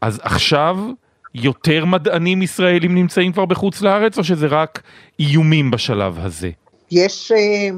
אז 0.00 0.20
עכשיו 0.22 0.78
יותר 1.34 1.84
מדענים 1.84 2.42
ישראלים 2.42 2.94
נמצאים 2.94 3.32
כבר 3.32 3.44
בחוץ 3.44 3.80
לארץ, 3.80 4.18
או 4.18 4.24
שזה 4.24 4.46
רק 4.46 4.82
איומים 5.18 5.70
בשלב 5.70 6.18
הזה? 6.18 6.50
יש 6.90 7.32
uh, 7.32 7.74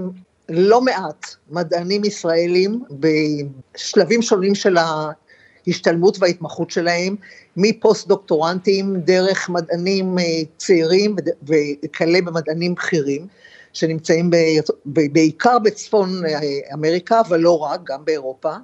לא 0.48 0.80
מעט 0.80 1.26
מדענים 1.50 2.04
ישראלים 2.04 2.82
בשלבים 2.90 4.22
שונים 4.22 4.54
של 4.54 4.76
ההשתלמות 5.66 6.16
וההתמחות 6.20 6.70
שלהם, 6.70 7.16
מפוסט 7.56 8.08
דוקטורנטים 8.08 8.96
דרך 8.96 9.50
מדענים 9.50 10.18
אה, 10.18 10.24
צעירים 10.56 11.16
וכאלה 11.42 12.22
במדענים 12.22 12.74
בכירים, 12.74 13.26
שנמצאים 13.72 14.30
ב, 14.30 14.36
בעיקר 14.86 15.58
בצפון 15.58 16.26
אה, 16.26 16.40
אמריקה, 16.74 17.20
אבל 17.20 17.40
לא 17.40 17.58
רק, 17.58 17.80
גם 17.84 18.04
באירופה, 18.04 18.54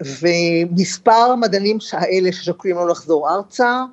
ומספר 0.00 1.12
המדענים 1.32 1.78
האלה 1.92 2.32
ששוקלים 2.32 2.76
לא 2.76 2.88
לחזור 2.88 3.30
ארצה, 3.30 3.84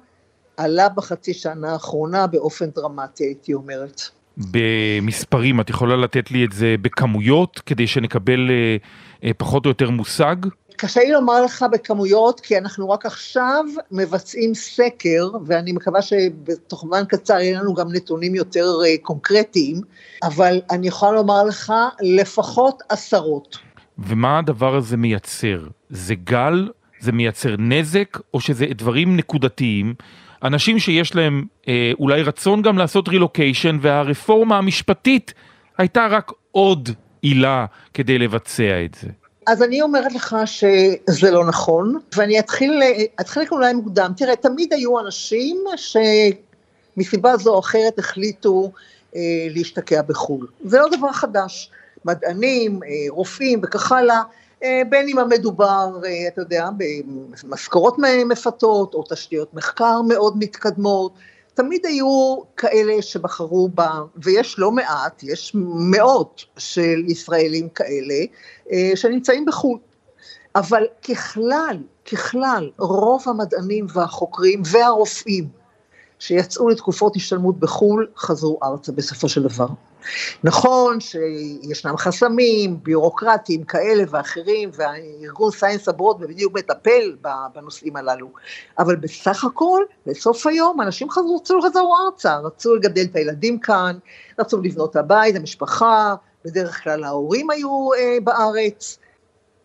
עלה 0.57 0.89
בחצי 0.89 1.33
שנה 1.33 1.71
האחרונה 1.71 2.27
באופן 2.27 2.69
דרמטי, 2.69 3.23
הייתי 3.23 3.53
אומרת. 3.53 4.01
במספרים, 4.37 5.61
את 5.61 5.69
יכולה 5.69 5.95
לתת 5.95 6.31
לי 6.31 6.45
את 6.45 6.51
זה 6.51 6.75
בכמויות, 6.81 7.61
כדי 7.65 7.87
שנקבל 7.87 8.49
אה, 8.49 8.77
אה, 9.23 9.31
פחות 9.37 9.65
או 9.65 9.69
יותר 9.69 9.89
מושג? 9.89 10.35
קשה 10.77 10.99
לי 10.99 11.11
לומר 11.11 11.41
לך 11.41 11.65
בכמויות, 11.71 12.39
כי 12.39 12.57
אנחנו 12.57 12.89
רק 12.89 13.05
עכשיו 13.05 13.65
מבצעים 13.91 14.53
סקר, 14.53 15.29
ואני 15.45 15.71
מקווה 15.71 16.01
שבתוך 16.01 16.81
זמן 16.81 17.03
קצר 17.07 17.39
יהיה 17.39 17.61
לנו 17.61 17.73
גם 17.73 17.87
נתונים 17.91 18.35
יותר 18.35 18.65
אה, 18.85 18.95
קונקרטיים, 19.01 19.81
אבל 20.23 20.61
אני 20.71 20.87
יכולה 20.87 21.11
לומר 21.11 21.43
לך 21.43 21.73
לפחות 22.01 22.83
עשרות. 22.89 23.57
ומה 23.97 24.39
הדבר 24.39 24.75
הזה 24.75 24.97
מייצר? 24.97 25.67
זה 25.89 26.15
גל? 26.15 26.67
זה 26.99 27.11
מייצר 27.11 27.55
נזק? 27.59 28.17
או 28.33 28.41
שזה 28.41 28.65
דברים 28.75 29.17
נקודתיים? 29.17 29.93
אנשים 30.43 30.79
שיש 30.79 31.15
להם 31.15 31.45
אה, 31.67 31.91
אולי 31.99 32.21
רצון 32.21 32.61
גם 32.61 32.77
לעשות 32.77 33.09
רילוקיישן, 33.09 33.77
והרפורמה 33.81 34.57
המשפטית 34.57 35.33
הייתה 35.77 36.07
רק 36.07 36.31
עוד 36.51 36.89
עילה 37.21 37.65
כדי 37.93 38.17
לבצע 38.17 38.83
את 38.85 38.97
זה. 39.01 39.09
אז 39.47 39.63
אני 39.63 39.81
אומרת 39.81 40.13
לך 40.13 40.35
שזה 40.45 41.31
לא 41.31 41.45
נכון, 41.45 41.99
ואני 42.15 42.39
אתחיל, 42.39 42.81
אתחיל 43.21 43.43
אולי 43.51 43.73
מוקדם. 43.73 44.11
תראה, 44.17 44.35
תמיד 44.35 44.73
היו 44.73 44.99
אנשים 44.99 45.63
שמסיבה 46.95 47.37
זו 47.37 47.53
או 47.53 47.59
אחרת 47.59 47.99
החליטו 47.99 48.71
אה, 49.15 49.21
להשתקע 49.49 50.01
בחו"ל. 50.01 50.47
זה 50.63 50.79
לא 50.79 50.87
דבר 50.97 51.11
חדש. 51.11 51.71
מדענים, 52.05 52.79
אה, 52.83 52.89
רופאים 53.09 53.59
וכך 53.63 53.91
הלאה, 53.91 54.15
אה, 54.15 54.21
בין 54.89 55.07
אם 55.09 55.19
המדובר, 55.19 55.99
אה, 56.05 56.27
אתה 56.27 56.41
יודע, 56.41 56.69
במשכורות 57.43 57.95
מפתות 58.25 58.93
או 58.93 59.03
תשתיות 59.09 59.53
מחקר 59.53 60.01
מאוד 60.01 60.37
מתקדמות, 60.37 61.13
תמיד 61.53 61.85
היו 61.85 62.37
כאלה 62.57 63.01
שבחרו 63.01 63.69
בה, 63.69 64.01
ויש 64.23 64.55
לא 64.59 64.71
מעט, 64.71 65.23
יש 65.23 65.51
מאות 65.91 66.45
של 66.57 67.03
ישראלים 67.07 67.69
כאלה, 67.69 68.15
אה, 68.71 68.91
שנמצאים 68.95 69.45
בחו"ל. 69.45 69.79
אבל 70.55 70.83
ככלל, 71.09 71.77
ככלל, 72.11 72.69
רוב 72.77 73.23
המדענים 73.25 73.87
והחוקרים 73.93 74.61
והרופאים 74.65 75.64
שיצאו 76.25 76.69
לתקופות 76.69 77.15
השתלמות 77.15 77.59
בחו"ל, 77.59 78.07
חזרו 78.17 78.59
ארצה 78.63 78.91
בסופו 78.91 79.29
של 79.29 79.43
דבר. 79.43 79.67
נכון 80.43 80.99
שישנם 80.99 81.97
חסמים 81.97 82.83
ביורוקרטיים 82.83 83.63
כאלה 83.63 84.03
ואחרים, 84.09 84.69
והארגון 84.73 85.51
סייאנס 85.51 85.89
אברות 85.89 86.19
בדיוק 86.19 86.57
מטפל 86.57 87.15
בנושאים 87.55 87.95
הללו, 87.95 88.27
אבל 88.79 88.95
בסך 88.95 89.43
הכל, 89.43 89.81
בסוף 90.05 90.47
היום, 90.47 90.81
אנשים 90.81 91.09
חזרו, 91.09 91.35
רצו 91.35 91.57
לחזור 91.57 91.97
ארצה, 92.05 92.37
רצו 92.37 92.75
לגדל 92.75 93.05
את 93.11 93.15
הילדים 93.15 93.59
כאן, 93.59 93.97
רצו 94.39 94.61
לבנות 94.61 94.91
את 94.91 94.95
הבית, 94.95 95.35
המשפחה, 95.35 96.15
בדרך 96.45 96.83
כלל 96.83 97.03
ההורים 97.03 97.49
היו 97.49 97.93
אה, 97.93 98.17
בארץ. 98.23 98.99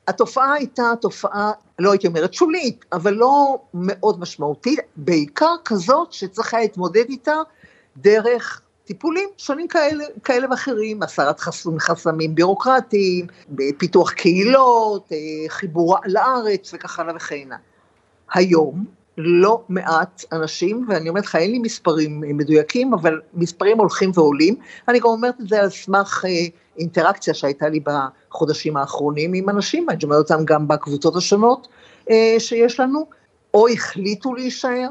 התופעה 0.09 0.53
הייתה 0.53 0.93
תופעה, 1.01 1.53
לא 1.79 1.91
הייתי 1.93 2.07
אומרת 2.07 2.35
שולית, 2.35 2.85
אבל 2.93 3.15
לא 3.15 3.59
מאוד 3.75 4.21
משמעותית, 4.21 4.79
בעיקר 4.97 5.55
כזאת 5.65 6.13
שצריך 6.13 6.55
היה 6.55 6.63
להתמודד 6.63 7.05
איתה 7.09 7.37
דרך 7.97 8.63
טיפולים 8.85 9.29
שונים 9.37 9.69
כאלה, 9.69 10.05
כאלה 10.25 10.51
ואחרים, 10.51 11.03
הסרת 11.03 11.41
חסום, 11.41 11.79
חסמים 11.79 12.35
בירוקרטיים, 12.35 13.27
פיתוח 13.79 14.13
קהילות, 14.13 15.13
אה, 15.13 15.19
חיבור 15.49 15.97
לארץ 16.07 16.75
וכך 16.75 16.99
הלאה 16.99 17.17
וכן 17.17 17.37
הלאה. 17.47 17.57
היום 18.33 18.85
לא 19.18 19.62
מעט 19.68 20.25
אנשים, 20.33 20.87
ואני 20.88 21.09
אומרת 21.09 21.25
לך, 21.25 21.37
אין 21.37 21.51
לי 21.51 21.59
מספרים 21.59 22.20
מדויקים, 22.20 22.94
אבל 22.94 23.20
מספרים 23.35 23.79
הולכים 23.79 24.11
ועולים. 24.14 24.55
אני 24.88 24.99
גם 24.99 25.07
אומרת 25.07 25.40
את 25.40 25.49
זה 25.49 25.61
על 25.61 25.70
סמך 25.70 26.25
אה, 26.29 26.31
אינטראקציה 26.79 27.35
שהייתה 27.35 27.68
לי 27.68 27.81
בחודשים 27.81 28.77
האחרונים 28.77 29.35
עם 29.35 29.49
אנשים, 29.49 29.90
אני 29.90 29.99
אומרת 30.05 30.31
אותם 30.31 30.44
גם 30.44 30.68
בקבוצות 30.68 31.16
השונות 31.16 31.68
אה, 32.11 32.35
שיש 32.38 32.81
לנו, 32.81 33.07
או 33.55 33.68
החליטו 33.68 34.35
להישאר, 34.35 34.88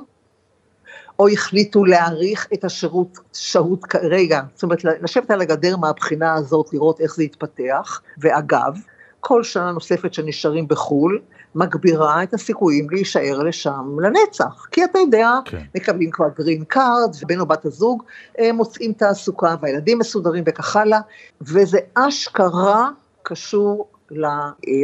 או 1.19 1.27
החליטו 1.27 1.85
להאריך 1.85 2.47
את 2.53 2.63
השירות, 2.63 3.17
שהות 3.33 3.85
כרגע, 3.85 4.41
זאת 4.53 4.63
אומרת 4.63 4.83
לשבת 4.83 5.31
על 5.31 5.41
הגדר 5.41 5.77
מהבחינה 5.77 6.33
הזאת, 6.33 6.73
לראות 6.73 7.01
איך 7.01 7.15
זה 7.15 7.23
יתפתח, 7.23 8.01
ואגב, 8.17 8.77
כל 9.19 9.43
שנה 9.43 9.71
נוספת 9.71 10.13
שנשארים 10.13 10.67
בחו"ל, 10.67 11.21
מגבירה 11.55 12.23
את 12.23 12.33
הסיכויים 12.33 12.89
להישאר 12.89 13.43
לשם 13.43 13.97
לנצח. 14.01 14.67
כי 14.71 14.83
אתה 14.83 14.99
יודע. 14.99 15.31
כן. 15.45 15.63
מקבלים 15.75 16.11
כבר 16.11 16.25
green 16.37 16.63
card, 16.63 17.15
ובן 17.23 17.39
או 17.39 17.45
בת 17.45 17.65
הזוג 17.65 18.03
אה, 18.39 18.53
מוצאים 18.53 18.93
תעסוקה, 18.93 19.55
והילדים 19.61 19.99
מסודרים 19.99 20.43
וכך 20.47 20.75
הלאה, 20.75 20.99
וזה 21.41 21.79
אשכרה 21.93 22.89
קשור 23.23 23.87
אה, 24.11 24.17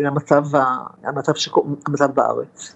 למצב, 0.03 0.43
המצב, 1.03 1.33
המצב 1.87 2.11
בארץ. 2.13 2.75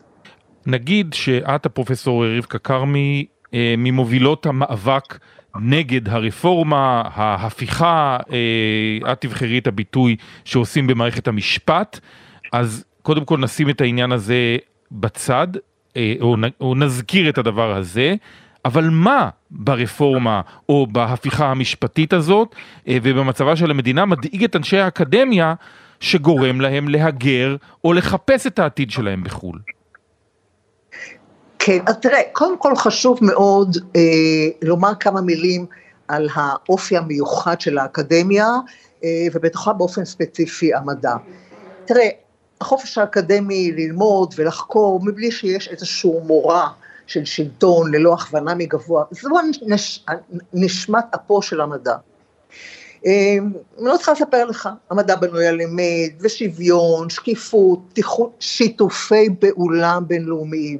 נגיד 0.65 1.13
שאת 1.13 1.65
הפרופסור 1.65 2.25
רבקה 2.37 2.57
כרמי 2.57 3.25
אה, 3.53 3.75
ממובילות 3.77 4.45
המאבק 4.45 5.17
נגד 5.61 6.09
הרפורמה, 6.09 7.03
ההפיכה, 7.13 8.17
את 9.11 9.21
תבחרי 9.21 9.57
את 9.57 9.67
הביטוי 9.67 10.15
שעושים 10.45 10.87
במערכת 10.87 11.27
המשפט, 11.27 11.99
אז 12.53 12.85
קודם 13.01 13.25
כל 13.25 13.37
נשים 13.37 13.69
את 13.69 13.81
העניין 13.81 14.11
הזה 14.11 14.57
בצד, 14.91 15.47
אה, 15.97 16.13
או, 16.61 16.75
נזכיר 16.75 17.29
את 17.29 17.37
הדבר 17.37 17.75
הזה, 17.75 18.15
אבל 18.65 18.89
מה 18.89 19.29
ברפורמה 19.51 20.41
או 20.69 20.87
בהפיכה 20.87 21.45
המשפטית 21.45 22.13
הזאת 22.13 22.55
ובמצבה 22.87 23.55
של 23.55 23.71
המדינה 23.71 24.05
מדאיג 24.05 24.43
את 24.43 24.55
אנשי 24.55 24.77
האקדמיה 24.77 25.53
שגורם 25.99 26.61
להם 26.61 26.89
להגר 26.89 27.55
או 27.83 27.93
לחפש 27.93 28.47
את 28.47 28.59
העתיד 28.59 28.91
שלהם 28.91 29.23
בחו"ל? 29.23 29.59
כן, 31.59 31.77
אז 31.85 31.97
תראה, 31.97 32.21
קודם 32.31 32.57
כל 32.57 32.75
חשוב 32.75 33.19
מאוד 33.21 33.77
אה, 33.95 34.01
לומר 34.61 34.91
כמה 34.99 35.21
מילים 35.21 35.65
על 36.07 36.29
האופי 36.33 36.97
המיוחד 36.97 37.61
של 37.61 37.77
האקדמיה, 37.77 38.47
אה, 39.03 39.09
ובתוכה 39.33 39.73
באופן 39.73 40.05
ספציפי 40.05 40.73
המדע. 40.73 41.15
תראה, 41.85 42.09
החופש 42.61 42.97
האקדמי 42.97 43.71
ללמוד 43.71 44.33
ולחקור 44.37 44.99
מבלי 45.03 45.31
שיש 45.31 45.67
איזשהו 45.67 46.21
מורא 46.21 46.67
של 47.07 47.25
שלטון 47.25 47.91
ללא 47.91 48.13
הכוונה 48.13 48.55
מגבוה, 48.55 49.03
זו 49.11 49.29
נש, 49.67 50.05
נשמת 50.53 51.05
אפו 51.15 51.41
של 51.41 51.61
המדע. 51.61 51.95
אני 53.05 53.39
לא 53.77 53.95
צריכה 53.97 54.11
לספר 54.11 54.45
לך, 54.45 54.69
המדע 54.89 55.15
בנוי 55.15 55.47
על 55.47 55.61
אמת 55.61 56.11
ושוויון, 56.19 57.09
שקיפות, 57.09 57.79
תיכות, 57.93 58.35
שיתופי 58.39 59.29
פעולה 59.39 59.99
בינלאומיים. 59.99 60.79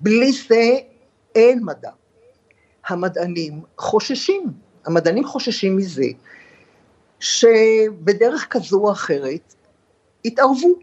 בלי 0.00 0.32
זה 0.32 0.78
אין 1.34 1.60
מדע. 1.64 1.90
המדענים 2.88 3.60
חוששים, 3.78 4.42
המדענים 4.86 5.24
חוששים 5.24 5.76
מזה 5.76 6.06
שבדרך 7.20 8.46
כזו 8.50 8.78
או 8.78 8.92
אחרת 8.92 9.54
יתערבו. 10.24 10.74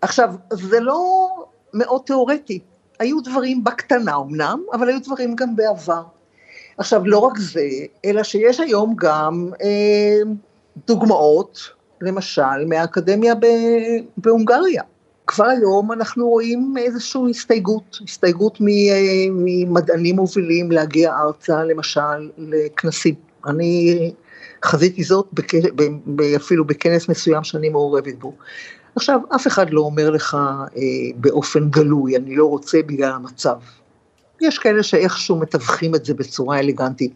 עכשיו, 0.00 0.34
זה 0.50 0.80
לא 0.80 1.28
מאוד 1.74 2.02
תיאורטי, 2.06 2.60
היו 2.98 3.20
דברים 3.20 3.64
בקטנה 3.64 4.16
אמנם, 4.16 4.62
אבל 4.72 4.88
היו 4.88 4.98
דברים 5.02 5.36
גם 5.36 5.56
בעבר. 5.56 6.02
עכשיו, 6.78 7.06
לא 7.06 7.18
רק 7.18 7.38
זה, 7.38 7.68
אלא 8.04 8.22
שיש 8.22 8.60
היום 8.60 8.94
גם 8.96 9.50
אה, 9.62 10.18
דוגמאות, 10.86 11.58
למשל, 12.00 12.64
מהאקדמיה 12.66 13.34
בהונגריה. 14.16 14.82
כבר 15.26 15.44
היום 15.44 15.92
אנחנו 15.92 16.28
רואים 16.28 16.74
איזושהי 16.78 17.20
הסתייגות, 17.30 17.98
הסתייגות 18.04 18.58
אה, 18.60 19.26
ממדענים 19.30 20.16
מובילים 20.16 20.70
להגיע 20.70 21.16
ארצה, 21.16 21.64
למשל, 21.64 22.30
לכנסים. 22.38 23.14
אני 23.46 24.12
חזיתי 24.64 25.04
זאת 25.04 25.26
בכ... 25.32 25.54
אפילו 26.36 26.64
בכנס 26.64 27.08
מסוים 27.08 27.44
שאני 27.44 27.68
מעורבת 27.68 28.14
בו. 28.18 28.34
עכשיו, 28.96 29.20
אף 29.34 29.46
אחד 29.46 29.70
לא 29.70 29.80
אומר 29.80 30.10
לך 30.10 30.34
אה, 30.76 30.80
באופן 31.16 31.70
גלוי, 31.70 32.16
אני 32.16 32.36
לא 32.36 32.46
רוצה 32.46 32.82
בגלל 32.86 33.12
המצב. 33.12 33.56
יש 34.40 34.58
כאלה 34.58 34.82
שאיכשהו 34.82 35.36
מתווכים 35.36 35.94
את 35.94 36.04
זה 36.04 36.14
בצורה 36.14 36.58
אלגנטית, 36.58 37.14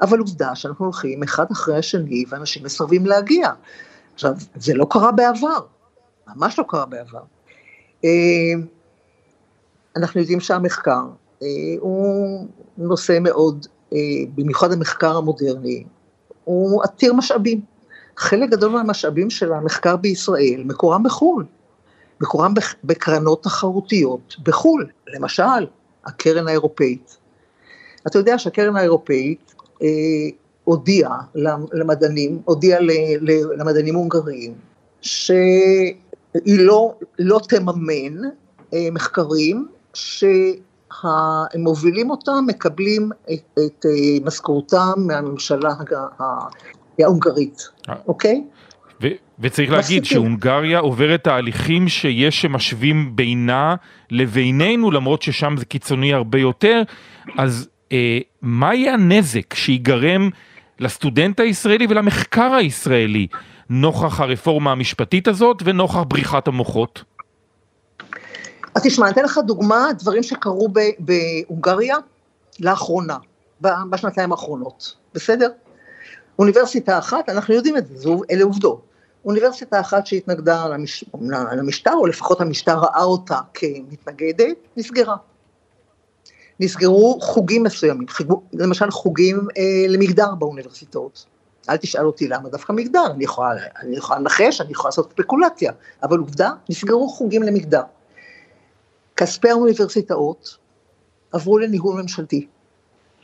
אבל 0.00 0.18
עובדה 0.18 0.54
שאנחנו 0.54 0.84
הולכים 0.84 1.22
אחד 1.22 1.44
אחרי 1.52 1.76
השני 1.76 2.24
ואנשים 2.28 2.64
מסרבים 2.64 3.06
להגיע. 3.06 3.50
עכשיו, 4.14 4.32
זה 4.56 4.74
לא 4.74 4.86
קרה 4.90 5.12
בעבר, 5.12 5.60
ממש 6.36 6.58
לא 6.58 6.64
קרה 6.68 6.86
בעבר. 6.86 7.22
אה, 8.04 8.10
אנחנו 9.96 10.20
יודעים 10.20 10.40
שהמחקר 10.40 11.02
אה, 11.42 11.46
הוא 11.80 12.46
נושא 12.78 13.18
מאוד, 13.20 13.66
אה, 13.92 13.98
במיוחד 14.34 14.72
המחקר 14.72 15.16
המודרני, 15.16 15.84
הוא 16.48 16.82
עתיר 16.82 17.12
משאבים. 17.12 17.60
חלק 18.16 18.50
גדול 18.50 18.72
מהמשאבים 18.72 19.30
של 19.30 19.52
המחקר 19.52 19.96
בישראל 19.96 20.62
מקורם 20.64 21.02
בחו"ל, 21.02 21.44
מקורם 22.20 22.54
בקרנות 22.84 23.42
תחרותיות 23.42 24.36
בחו"ל, 24.42 24.86
למשל, 25.06 25.66
הקרן 26.04 26.48
האירופאית. 26.48 27.16
אתה 28.06 28.18
יודע 28.18 28.38
שהקרן 28.38 28.76
האירופאית 28.76 29.54
אה, 29.82 29.88
הודיעה 30.64 31.20
למדענים, 31.72 32.42
הודיעה 32.44 32.80
למדענים 33.58 33.94
הונגריים, 33.94 34.54
שהיא 35.00 35.94
לא, 36.46 36.94
לא 37.18 37.40
תממן 37.48 38.28
אה, 38.74 38.88
מחקרים 38.92 39.68
שהם 39.94 40.30
מובילים 41.58 42.10
אותם, 42.10 42.44
מקבלים 42.46 43.10
את, 43.32 43.58
את 43.66 43.86
אה, 43.86 44.24
משכורתם 44.24 44.92
מהממשלה 44.96 45.70
ההונגרית, 46.98 47.68
אה. 47.88 47.94
אוקיי? 48.06 48.44
ו- 49.02 49.06
וצריך 49.40 49.70
להגיד 49.70 50.04
שהונגריה 50.04 50.78
עוברת 50.78 51.24
תהליכים 51.24 51.88
שיש 51.88 52.42
שמשווים 52.42 53.16
בינה 53.16 53.74
לבינינו, 54.10 54.90
למרות 54.90 55.22
ששם 55.22 55.54
זה 55.56 55.64
קיצוני 55.64 56.14
הרבה 56.14 56.38
יותר, 56.38 56.82
אז 57.38 57.68
אה, 57.92 58.18
מה 58.42 58.74
יהיה 58.74 58.94
הנזק 58.94 59.54
שיגרם 59.54 60.30
לסטודנט 60.80 61.40
הישראלי 61.40 61.86
ולמחקר 61.88 62.52
הישראלי 62.54 63.26
נוכח 63.70 64.20
הרפורמה 64.20 64.72
המשפטית 64.72 65.28
הזאת 65.28 65.62
ונוכח 65.64 66.02
בריחת 66.08 66.48
המוחות? 66.48 67.04
אז 68.78 68.82
תשמע, 68.82 69.06
אני 69.06 69.12
אתן 69.12 69.24
לך 69.24 69.38
דוגמה, 69.46 69.88
דברים 69.98 70.22
שקרו 70.22 70.68
בהונגריה 70.98 71.96
לאחרונה, 72.60 73.16
בשנתיים 73.60 74.32
האחרונות, 74.32 74.94
בסדר? 75.14 75.50
אוניברסיטה 76.38 76.98
אחת, 76.98 77.28
אנחנו 77.28 77.54
יודעים 77.54 77.76
את 77.76 77.86
זה, 77.86 78.10
אלה 78.30 78.44
עובדות. 78.44 78.82
אוניברסיטה 79.24 79.80
אחת 79.80 80.06
שהתנגדה 80.06 80.68
למש... 80.68 81.04
למשטר, 81.56 81.92
או 81.94 82.06
לפחות 82.06 82.40
המשטר 82.40 82.78
ראה 82.78 83.02
אותה 83.02 83.38
כמתנגדת, 83.54 84.56
נסגרה. 84.76 85.16
נסגרו 86.60 87.18
חוגים 87.20 87.62
מסוימים, 87.62 88.08
חיגו, 88.08 88.42
למשל 88.52 88.90
חוגים 88.90 89.48
אה, 89.58 89.62
למגדר 89.88 90.34
באוניברסיטאות. 90.34 91.26
אל 91.68 91.76
תשאל 91.76 92.06
אותי 92.06 92.28
למה 92.28 92.48
דווקא 92.48 92.72
מגדר, 92.72 93.06
אני 93.10 93.24
יכולה, 93.24 93.50
אני 93.82 93.96
יכולה 93.96 94.18
לנחש, 94.18 94.60
אני 94.60 94.72
יכולה 94.72 94.88
לעשות 94.88 95.12
ספקולציה, 95.12 95.72
אבל 96.02 96.18
עובדה, 96.18 96.50
נסגרו 96.70 97.08
חוגים 97.08 97.42
למגדר. 97.42 97.82
כספי 99.18 99.50
האוניברסיטאות 99.50 100.56
עברו 101.32 101.58
לניהול 101.58 102.02
ממשלתי. 102.02 102.46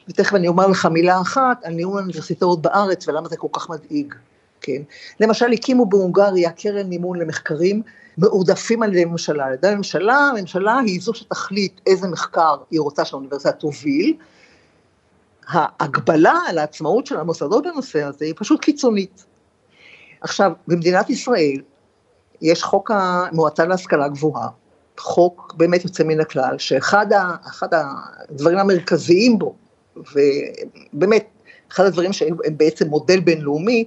ותכף 0.09 0.35
אני 0.35 0.49
אומר 0.49 0.67
לך 0.67 0.87
מילה 0.87 1.21
אחת 1.21 1.65
על 1.65 1.75
ניהול 1.75 1.99
האוניברסיטאות 1.99 2.63
בארץ 2.63 3.09
ולמה 3.09 3.29
זה 3.29 3.37
כל 3.37 3.49
כך 3.53 3.71
מדאיג, 3.71 4.15
כן? 4.61 4.83
למשל 5.21 5.53
הקימו 5.53 5.87
בהונגריה 5.87 6.51
קרן 6.51 6.87
מימון 6.87 7.19
למחקרים 7.19 7.83
מעודפים 8.19 8.83
על 8.83 8.93
ידי 8.93 9.03
הממשלה. 9.03 9.47
על 9.47 9.53
ידי 9.53 9.69
הממשלה, 9.69 10.17
הממשלה 10.17 10.79
היא 10.79 11.01
זו 11.01 11.15
שתחליט 11.15 11.81
איזה 11.87 12.09
מחקר 12.09 12.57
היא 12.71 12.81
רוצה 12.81 13.05
שהאוניברסיטה 13.05 13.53
תוביל. 13.53 14.17
ההגבלה 15.49 16.35
על 16.49 16.59
העצמאות 16.59 17.07
של 17.07 17.17
המוסדות 17.17 17.65
בנושא 17.65 18.03
הזה 18.03 18.25
היא 18.25 18.35
פשוט 18.37 18.61
קיצונית. 18.61 19.25
עכשיו, 20.21 20.53
במדינת 20.67 21.11
ישראל 21.11 21.61
יש 22.43 22.63
חוק 22.63 22.91
המועצה 22.95 23.65
להשכלה 23.65 24.09
גבוהה, 24.09 24.49
חוק 24.99 25.55
באמת 25.57 25.85
יוצא 25.85 26.05
מן 26.05 26.21
הכלל, 26.21 26.59
שאחד 26.59 27.07
הדברים 27.73 28.59
המרכזיים 28.59 29.39
בו 29.39 29.55
ובאמת, 29.97 31.27
אחד 31.73 31.85
הדברים 31.85 32.13
שהם 32.13 32.37
בעצם 32.57 32.89
מודל 32.89 33.21
בינלאומי, 33.21 33.85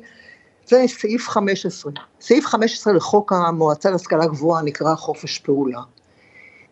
זה 0.67 0.83
סעיף 0.87 1.27
15. 1.29 1.91
סעיף 2.21 2.45
15 2.45 2.93
לחוק 2.93 3.33
המועצה 3.33 3.91
להשכלה 3.91 4.25
גבוהה 4.25 4.63
נקרא 4.63 4.95
חופש 4.95 5.39
פעולה. 5.39 5.79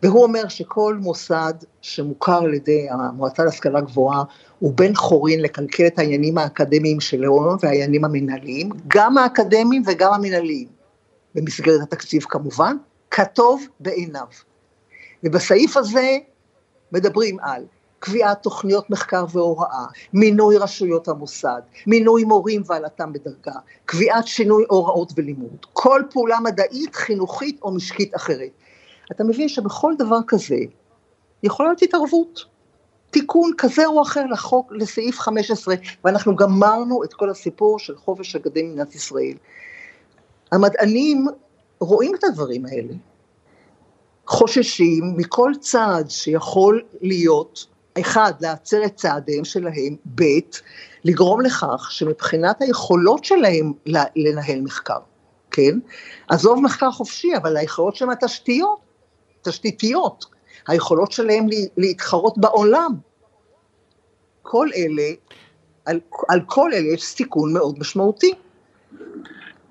והוא 0.04 0.24
אומר 0.24 0.48
שכל 0.48 0.98
מוסד 1.02 1.54
שמוכר 1.82 2.43
על 2.43 2.54
ידי 2.54 2.88
המועצה 2.89 3.43
להשכלה 3.43 3.82
גבוהה 3.82 4.24
הוא 4.60 4.74
בן 4.74 4.95
חורין 4.95 5.41
לקלקל 5.41 5.88
את 5.88 6.00
העניינים 6.00 6.38
האקדמיים 6.38 7.00
שלו 7.00 7.58
והעניינים 7.62 8.06
המנהליים, 8.06 8.69
גם 8.88 9.17
האקדמיים 9.17 9.84
וגם 9.86 10.13
המנהליים, 10.13 10.67
במסגרת 11.36 11.82
התקציב 11.82 12.24
כמובן, 12.24 12.78
כטוב 13.15 13.67
בעיניו. 13.80 14.28
ובסעיף 15.23 15.78
הזה 15.78 16.17
מדברים 16.91 17.39
על 17.39 17.65
קביעת 17.99 18.43
תוכניות 18.43 18.89
מחקר 18.89 19.25
והוראה, 19.32 19.86
מינוי 20.13 20.58
רשויות 20.58 21.08
המוסד, 21.08 21.62
מינוי 21.88 22.23
מורים 22.23 22.62
ועלתם 22.65 23.13
בדרגה, 23.13 23.60
קביעת 23.86 24.28
שינוי 24.28 24.65
הוראות 24.69 25.13
ולימוד, 25.15 25.65
כל 25.73 26.01
פעולה 26.12 26.39
מדעית, 26.39 26.95
חינוכית 26.95 27.60
או 27.62 27.71
משקית 27.71 28.15
אחרת. 28.15 28.51
אתה 29.12 29.23
מבין 29.23 29.49
שבכל 29.49 29.93
דבר 29.97 30.19
כזה 30.28 30.58
יכולה 31.43 31.69
להיות 31.69 31.82
התערבות, 31.82 32.45
תיקון 33.12 33.51
כזה 33.58 33.86
או 33.86 34.01
אחר 34.01 34.25
לחוק, 34.25 34.71
לסעיף 34.71 35.19
15, 35.19 35.75
ואנחנו 36.04 36.36
גמרנו 36.36 37.04
את 37.04 37.13
כל 37.13 37.30
הסיפור 37.30 37.80
של 37.80 37.95
חופש 37.97 38.36
אקדמי 38.36 38.63
במדינת 38.63 38.95
ישראל. 38.95 39.38
המדענים 40.51 41.28
רואים 41.80 42.16
את 42.16 42.24
הדברים 42.24 42.66
האלה, 42.66 42.94
חוששים 44.28 45.14
מכל 45.18 45.52
צעד 45.60 46.10
שיכול 46.10 46.82
להיות 47.02 47.66
אחד, 48.00 48.34
להצר 48.42 48.86
את 48.86 48.96
צעדיהם 48.96 49.46
שלהם, 49.46 49.96
ב', 50.16 50.24
לגרום 51.04 51.42
לכך 51.42 51.88
שמבחינת 51.92 52.62
היכולות 52.62 53.24
שלהם 53.26 53.74
לנהל 54.16 54.62
מחקר, 54.62 55.00
כן? 55.52 55.80
עזוב 56.30 56.60
מחקר 56.60 56.92
חופשי, 56.92 57.38
אבל 57.38 57.58
היכולות 57.58 57.96
שלהם 57.96 58.12
התשתיות, 58.12 58.80
תשתיתיות, 59.42 60.26
היכולות 60.68 61.12
שלהם 61.12 61.48
להתחרות 61.78 62.38
בעולם. 62.38 62.92
כל 64.42 64.70
אלה, 64.76 65.10
על, 65.86 66.00
על 66.30 66.42
כל 66.46 66.74
אלה 66.74 66.94
יש 66.94 67.04
סיכון 67.04 67.54
מאוד 67.54 67.80
משמעותי. 67.80 68.34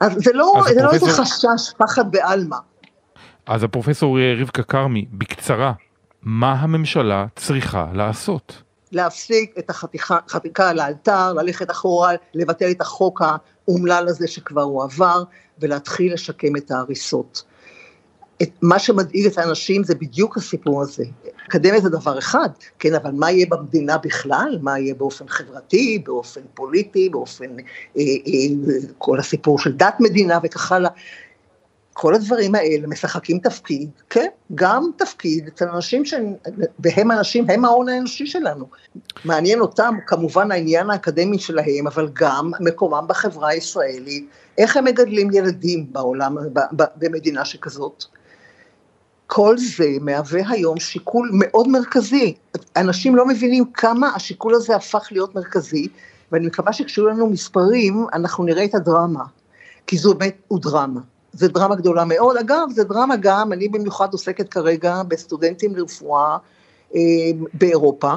אז 0.05 0.12
זה 0.17 0.33
לא, 0.35 0.55
אז 0.69 0.75
זה 0.75 0.83
לא 0.83 0.93
איזה 0.93 1.12
חשש, 1.12 1.73
פחד 1.79 2.12
בעלמא. 2.12 2.57
אז 3.47 3.62
הפרופסור 3.62 4.19
רבקה 4.40 4.62
כרמי, 4.62 5.07
בקצרה, 5.12 5.73
מה 6.23 6.53
הממשלה 6.53 7.27
צריכה 7.37 7.87
לעשות? 7.95 8.62
להפסיק 8.93 9.55
את 9.59 9.71
החקיקה 9.71 10.73
לאלתר, 10.73 11.33
ללכת 11.33 11.71
אחורה, 11.71 12.12
לבטל 12.35 12.71
את 12.71 12.81
החוק 12.81 13.23
האומלל 13.23 14.05
הזה 14.09 14.29
שכבר 14.29 14.62
הועבר, 14.62 15.23
ולהתחיל 15.59 16.12
לשקם 16.12 16.57
את 16.57 16.71
ההריסות. 16.71 17.45
את 18.42 18.51
מה 18.62 18.79
שמדאיג 18.79 19.27
את 19.27 19.38
האנשים 19.38 19.85
זה 19.85 19.94
בדיוק 19.94 20.37
הסיפור 20.37 20.83
הזה. 20.83 21.05
אקדמיה 21.49 21.81
זה 21.81 21.88
דבר 21.88 22.18
אחד, 22.18 22.49
כן, 22.79 22.94
אבל 22.94 23.11
מה 23.11 23.31
יהיה 23.31 23.47
במדינה 23.51 23.99
בכלל? 23.99 24.59
מה 24.62 24.79
יהיה 24.79 24.94
באופן 24.94 25.29
חברתי, 25.29 26.03
באופן 26.07 26.40
פוליטי, 26.55 27.09
באופן, 27.09 27.44
אה, 27.97 28.03
אה, 28.03 28.75
כל 28.99 29.18
הסיפור 29.18 29.59
של 29.59 29.73
דת 29.73 29.94
מדינה 30.01 30.38
וכך 30.42 30.73
הלאה. 30.73 30.90
כל 31.92 32.14
הדברים 32.14 32.55
האלה 32.55 32.87
משחקים 32.87 33.38
תפקיד, 33.38 33.90
כן, 34.11 34.27
גם 34.55 34.90
תפקיד 34.97 35.47
אצל 35.47 35.68
אנשים 35.68 36.05
שהם, 36.05 37.11
אנשים, 37.11 37.51
הם 37.51 37.64
ההון 37.64 37.88
האנושי 37.88 38.27
שלנו. 38.27 38.66
מעניין 39.25 39.61
אותם 39.61 39.94
כמובן 40.07 40.53
העניין 40.53 40.90
האקדמי 40.90 41.38
שלהם, 41.38 41.87
אבל 41.87 42.09
גם 42.12 42.51
מקומם 42.61 43.05
בחברה 43.09 43.49
הישראלית, 43.49 44.29
איך 44.59 44.77
הם 44.77 44.85
מגדלים 44.85 45.31
ילדים 45.33 45.92
בעולם, 45.92 46.37
במדינה 46.97 47.44
שכזאת. 47.44 48.05
כל 49.26 49.58
זה 49.58 49.88
מהווה 50.00 50.42
היום 50.48 50.80
שיקול 50.80 51.30
מאוד 51.32 51.68
מרכזי. 51.68 52.34
אנשים 52.76 53.16
לא 53.16 53.26
מבינים 53.26 53.64
כמה 53.74 54.08
השיקול 54.14 54.54
הזה 54.54 54.76
הפך 54.76 55.08
להיות 55.10 55.34
מרכזי, 55.34 55.88
ואני 56.32 56.46
מקווה 56.46 56.72
שכשיהיו 56.72 57.06
לנו 57.06 57.30
מספרים, 57.30 58.06
אנחנו 58.12 58.44
נראה 58.44 58.64
את 58.64 58.74
הדרמה, 58.74 59.24
כי 59.87 59.96
זו 59.96 60.14
באמת, 60.14 60.37
הוא 60.48 60.60
דרמה. 60.60 61.00
זו 61.32 61.48
דרמה 61.48 61.74
גדולה 61.74 62.04
מאוד. 62.04 62.37
אגב, 62.37 62.68
זו 62.74 62.84
דרמה 62.84 63.16
גם, 63.16 63.52
אני 63.52 63.68
במיוחד 63.68 64.12
עוסקת 64.12 64.48
כרגע 64.48 65.02
בסטודנטים 65.08 65.76
לרפואה 65.76 66.37
אה, 66.94 67.00
באירופה, 67.54 68.14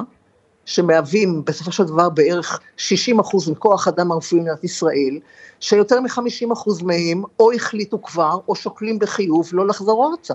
שמהווים 0.64 1.44
בסופו 1.44 1.72
של 1.72 1.84
דבר 1.84 2.08
בערך 2.08 2.60
60 2.76 3.20
אחוז 3.20 3.48
מכוח 3.48 3.88
אדם 3.88 4.12
הרפואי 4.12 4.40
במדינת 4.40 4.64
ישראל, 4.64 5.18
שיותר 5.60 6.00
מ-50 6.00 6.52
אחוז 6.52 6.82
מהם 6.82 7.22
או 7.40 7.52
החליטו 7.52 8.02
כבר 8.02 8.38
או 8.48 8.54
שוקלים 8.54 8.98
בחיוב 8.98 9.50
לא 9.52 9.66
לחזור 9.66 10.10
ארצה. 10.10 10.34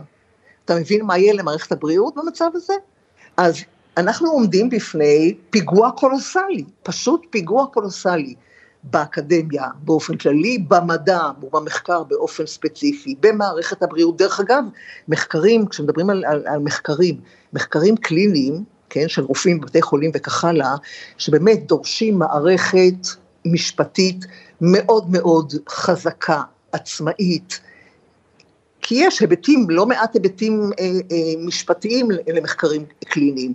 אתה 0.66 0.76
מבין 0.76 1.06
מה 1.06 1.18
יהיה 1.18 1.34
למערכת 1.34 1.72
הבריאות 1.72 2.16
במצב 2.16 2.50
הזה? 2.54 2.74
אז 3.38 3.56
אנחנו 3.98 4.30
עומדים 4.30 4.70
בפני 4.70 5.36
פיגוע 5.50 5.92
קולוסלי, 5.92 6.64
פשוט 6.84 7.26
פיגוע 7.30 7.66
קולוסלי. 7.74 8.36
באקדמיה 8.84 9.68
באופן 9.84 10.18
כללי, 10.18 10.58
במדע 10.58 11.22
ובמחקר 11.44 12.04
באופן 12.04 12.46
ספציפי, 12.46 13.16
במערכת 13.20 13.84
הבריאות. 13.84 14.18
דרך 14.18 14.40
אגב, 14.40 14.64
מחקרים, 15.08 15.68
כשמדברים 15.68 16.10
על, 16.10 16.26
על, 16.26 16.44
על 16.48 16.60
מחקרים, 16.60 17.22
מחקרים 17.54 17.98
קליניים, 17.98 18.64
כן, 18.90 19.08
של 19.08 19.24
רופאים 19.24 19.62
בבתי 19.62 19.82
חולים 19.82 20.12
וכך 20.14 20.44
הלאה, 20.44 20.76
שבאמת 21.18 21.68
דורשים 21.68 22.20
מערכת 22.20 23.08
משפטית 23.46 24.26
מאוד 24.62 25.12
מאוד 25.12 25.54
חזקה, 25.70 26.42
עצמאית, 26.72 27.60
כי 28.94 29.00
יש 29.00 29.20
היבטים, 29.20 29.70
לא 29.70 29.86
מעט 29.86 30.14
היבטים 30.14 30.70
אה, 30.80 30.86
אה, 30.86 31.46
משפטיים 31.46 32.08
למחקרים 32.28 32.86
קליניים. 33.06 33.54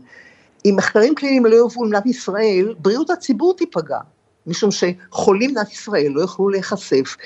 אם 0.64 0.74
מחקרים 0.76 1.14
קליניים 1.14 1.46
לא 1.46 1.54
יובאו 1.54 1.84
למדינת 1.84 2.06
ישראל, 2.06 2.74
בריאות 2.78 3.10
הציבור 3.10 3.54
תיפגע. 3.56 3.98
משום 4.46 4.70
שחולים 4.70 5.50
במדינת 5.50 5.72
ישראל 5.72 6.08
לא 6.14 6.20
יוכלו 6.20 6.48
להיחשף 6.48 7.16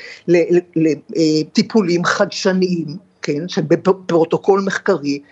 לטיפולים 1.16 2.04
חדשניים, 2.04 2.86
כן, 3.22 3.48
שבפרוטוקול 3.48 4.62
מחקרי, 4.66 5.22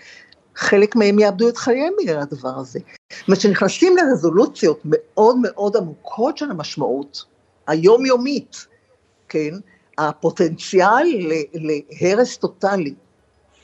חלק 0.57 0.97
מהם 0.97 1.19
יאבדו 1.19 1.49
את 1.49 1.57
חייהם 1.57 1.93
בגלל 2.03 2.21
הדבר 2.21 2.59
הזה. 2.59 2.79
זאת 3.11 3.29
אומרת, 3.29 3.39
כשנכנסים 3.39 3.97
לרזולוציות 3.97 4.81
מאוד 4.85 5.37
מאוד 5.43 5.77
עמוקות 5.77 6.39
של 6.39 6.51
המשמעות, 6.51 7.25
היומיומית, 7.67 8.67
כן, 9.29 9.55
הפוטנציאל 10.01 11.07
להרס 11.55 12.37
טוטאלי 12.37 12.95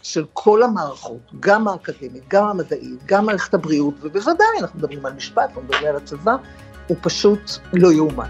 של 0.02 0.24
כל 0.32 0.62
המערכות, 0.62 1.32
גם 1.40 1.68
האקדמית, 1.68 2.28
גם 2.28 2.44
המדעית, 2.44 3.04
גם 3.06 3.26
מערכת 3.26 3.54
הבריאות, 3.54 3.94
ובוודאי 4.02 4.46
אנחנו 4.60 4.78
מדברים 4.78 5.06
על 5.06 5.12
משפט, 5.12 5.42
אנחנו 5.42 5.62
מדברים 5.62 5.86
על 5.86 5.96
הצבא, 5.96 6.36
הוא 6.86 6.96
פשוט 7.00 7.50
לא 7.72 7.92
יאומן. 7.92 8.28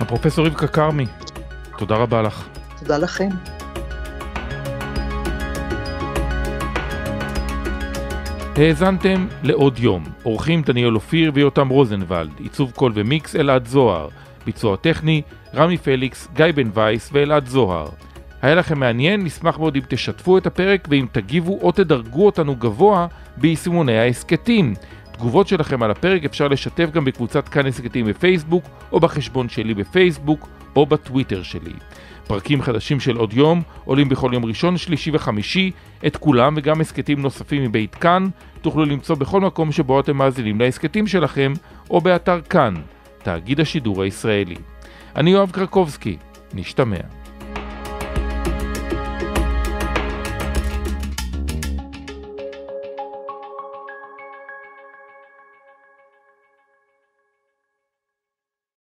הפרופסור 0.00 0.46
רבקה 0.46 0.66
כרמי, 0.66 1.06
תודה 1.78 1.96
רבה 1.96 2.22
לך. 2.22 2.48
תודה 2.78 2.98
לכם. 2.98 3.28
האזנתם 8.58 9.26
לעוד 9.42 9.78
יום, 9.78 10.04
אורחים 10.24 10.62
דניאל 10.62 10.94
אופיר 10.94 11.30
ויותם 11.34 11.68
רוזנבלד, 11.68 12.30
עיצוב 12.38 12.70
קול 12.70 12.92
ומיקס 12.94 13.36
אלעד 13.36 13.66
זוהר, 13.66 14.08
ביצוע 14.46 14.76
טכני 14.76 15.22
רמי 15.54 15.78
פליקס, 15.78 16.28
גיא 16.34 16.46
בן 16.54 16.70
וייס 16.74 17.10
ואלעד 17.12 17.46
זוהר. 17.46 17.88
היה 18.42 18.54
לכם 18.54 18.78
מעניין? 18.78 19.24
נשמח 19.24 19.58
מאוד 19.58 19.76
אם 19.76 19.82
תשתפו 19.88 20.38
את 20.38 20.46
הפרק 20.46 20.88
ואם 20.90 21.06
תגיבו 21.12 21.58
או 21.62 21.72
תדרגו 21.72 22.26
אותנו 22.26 22.56
גבוה 22.56 23.06
ביישומוני 23.36 23.98
ההסכתים. 23.98 24.74
תגובות 25.12 25.48
שלכם 25.48 25.82
על 25.82 25.90
הפרק 25.90 26.24
אפשר 26.24 26.48
לשתף 26.48 26.90
גם 26.90 27.04
בקבוצת 27.04 27.48
כאן 27.48 27.66
הסכתים 27.66 28.06
בפייסבוק 28.06 28.64
או 28.92 29.00
בחשבון 29.00 29.48
שלי 29.48 29.74
בפייסבוק 29.74 30.48
או 30.76 30.86
בטוויטר 30.86 31.42
שלי. 31.42 31.74
פרקים 32.26 32.62
חדשים 32.62 33.00
של 33.00 33.16
עוד 33.16 33.32
יום 33.32 33.62
עולים 33.84 34.08
בכל 34.08 34.30
יום 34.34 34.44
ראשון, 34.44 34.76
שלישי 34.76 35.10
וחמישי, 35.14 35.70
את 36.06 36.16
כולם 36.16 36.54
וגם 36.56 36.80
הסכתים 36.80 37.22
נוספים 37.22 37.62
מבית 37.64 37.94
כאן 37.94 38.28
תוכלו 38.60 38.84
למצוא 38.84 39.16
בכל 39.16 39.40
מקום 39.40 39.72
שבו 39.72 40.00
אתם 40.00 40.16
מאזינים 40.16 40.60
להסכתים 40.60 41.06
שלכם 41.06 41.52
או 41.90 42.00
באתר 42.00 42.40
כאן, 42.40 42.74
תאגיד 43.22 43.60
השידור 43.60 44.02
הישראלי. 44.02 44.56
אני 45.16 45.30
יואב 45.30 45.50
קרקובסקי, 45.50 46.16
נשתמע. 46.54 47.21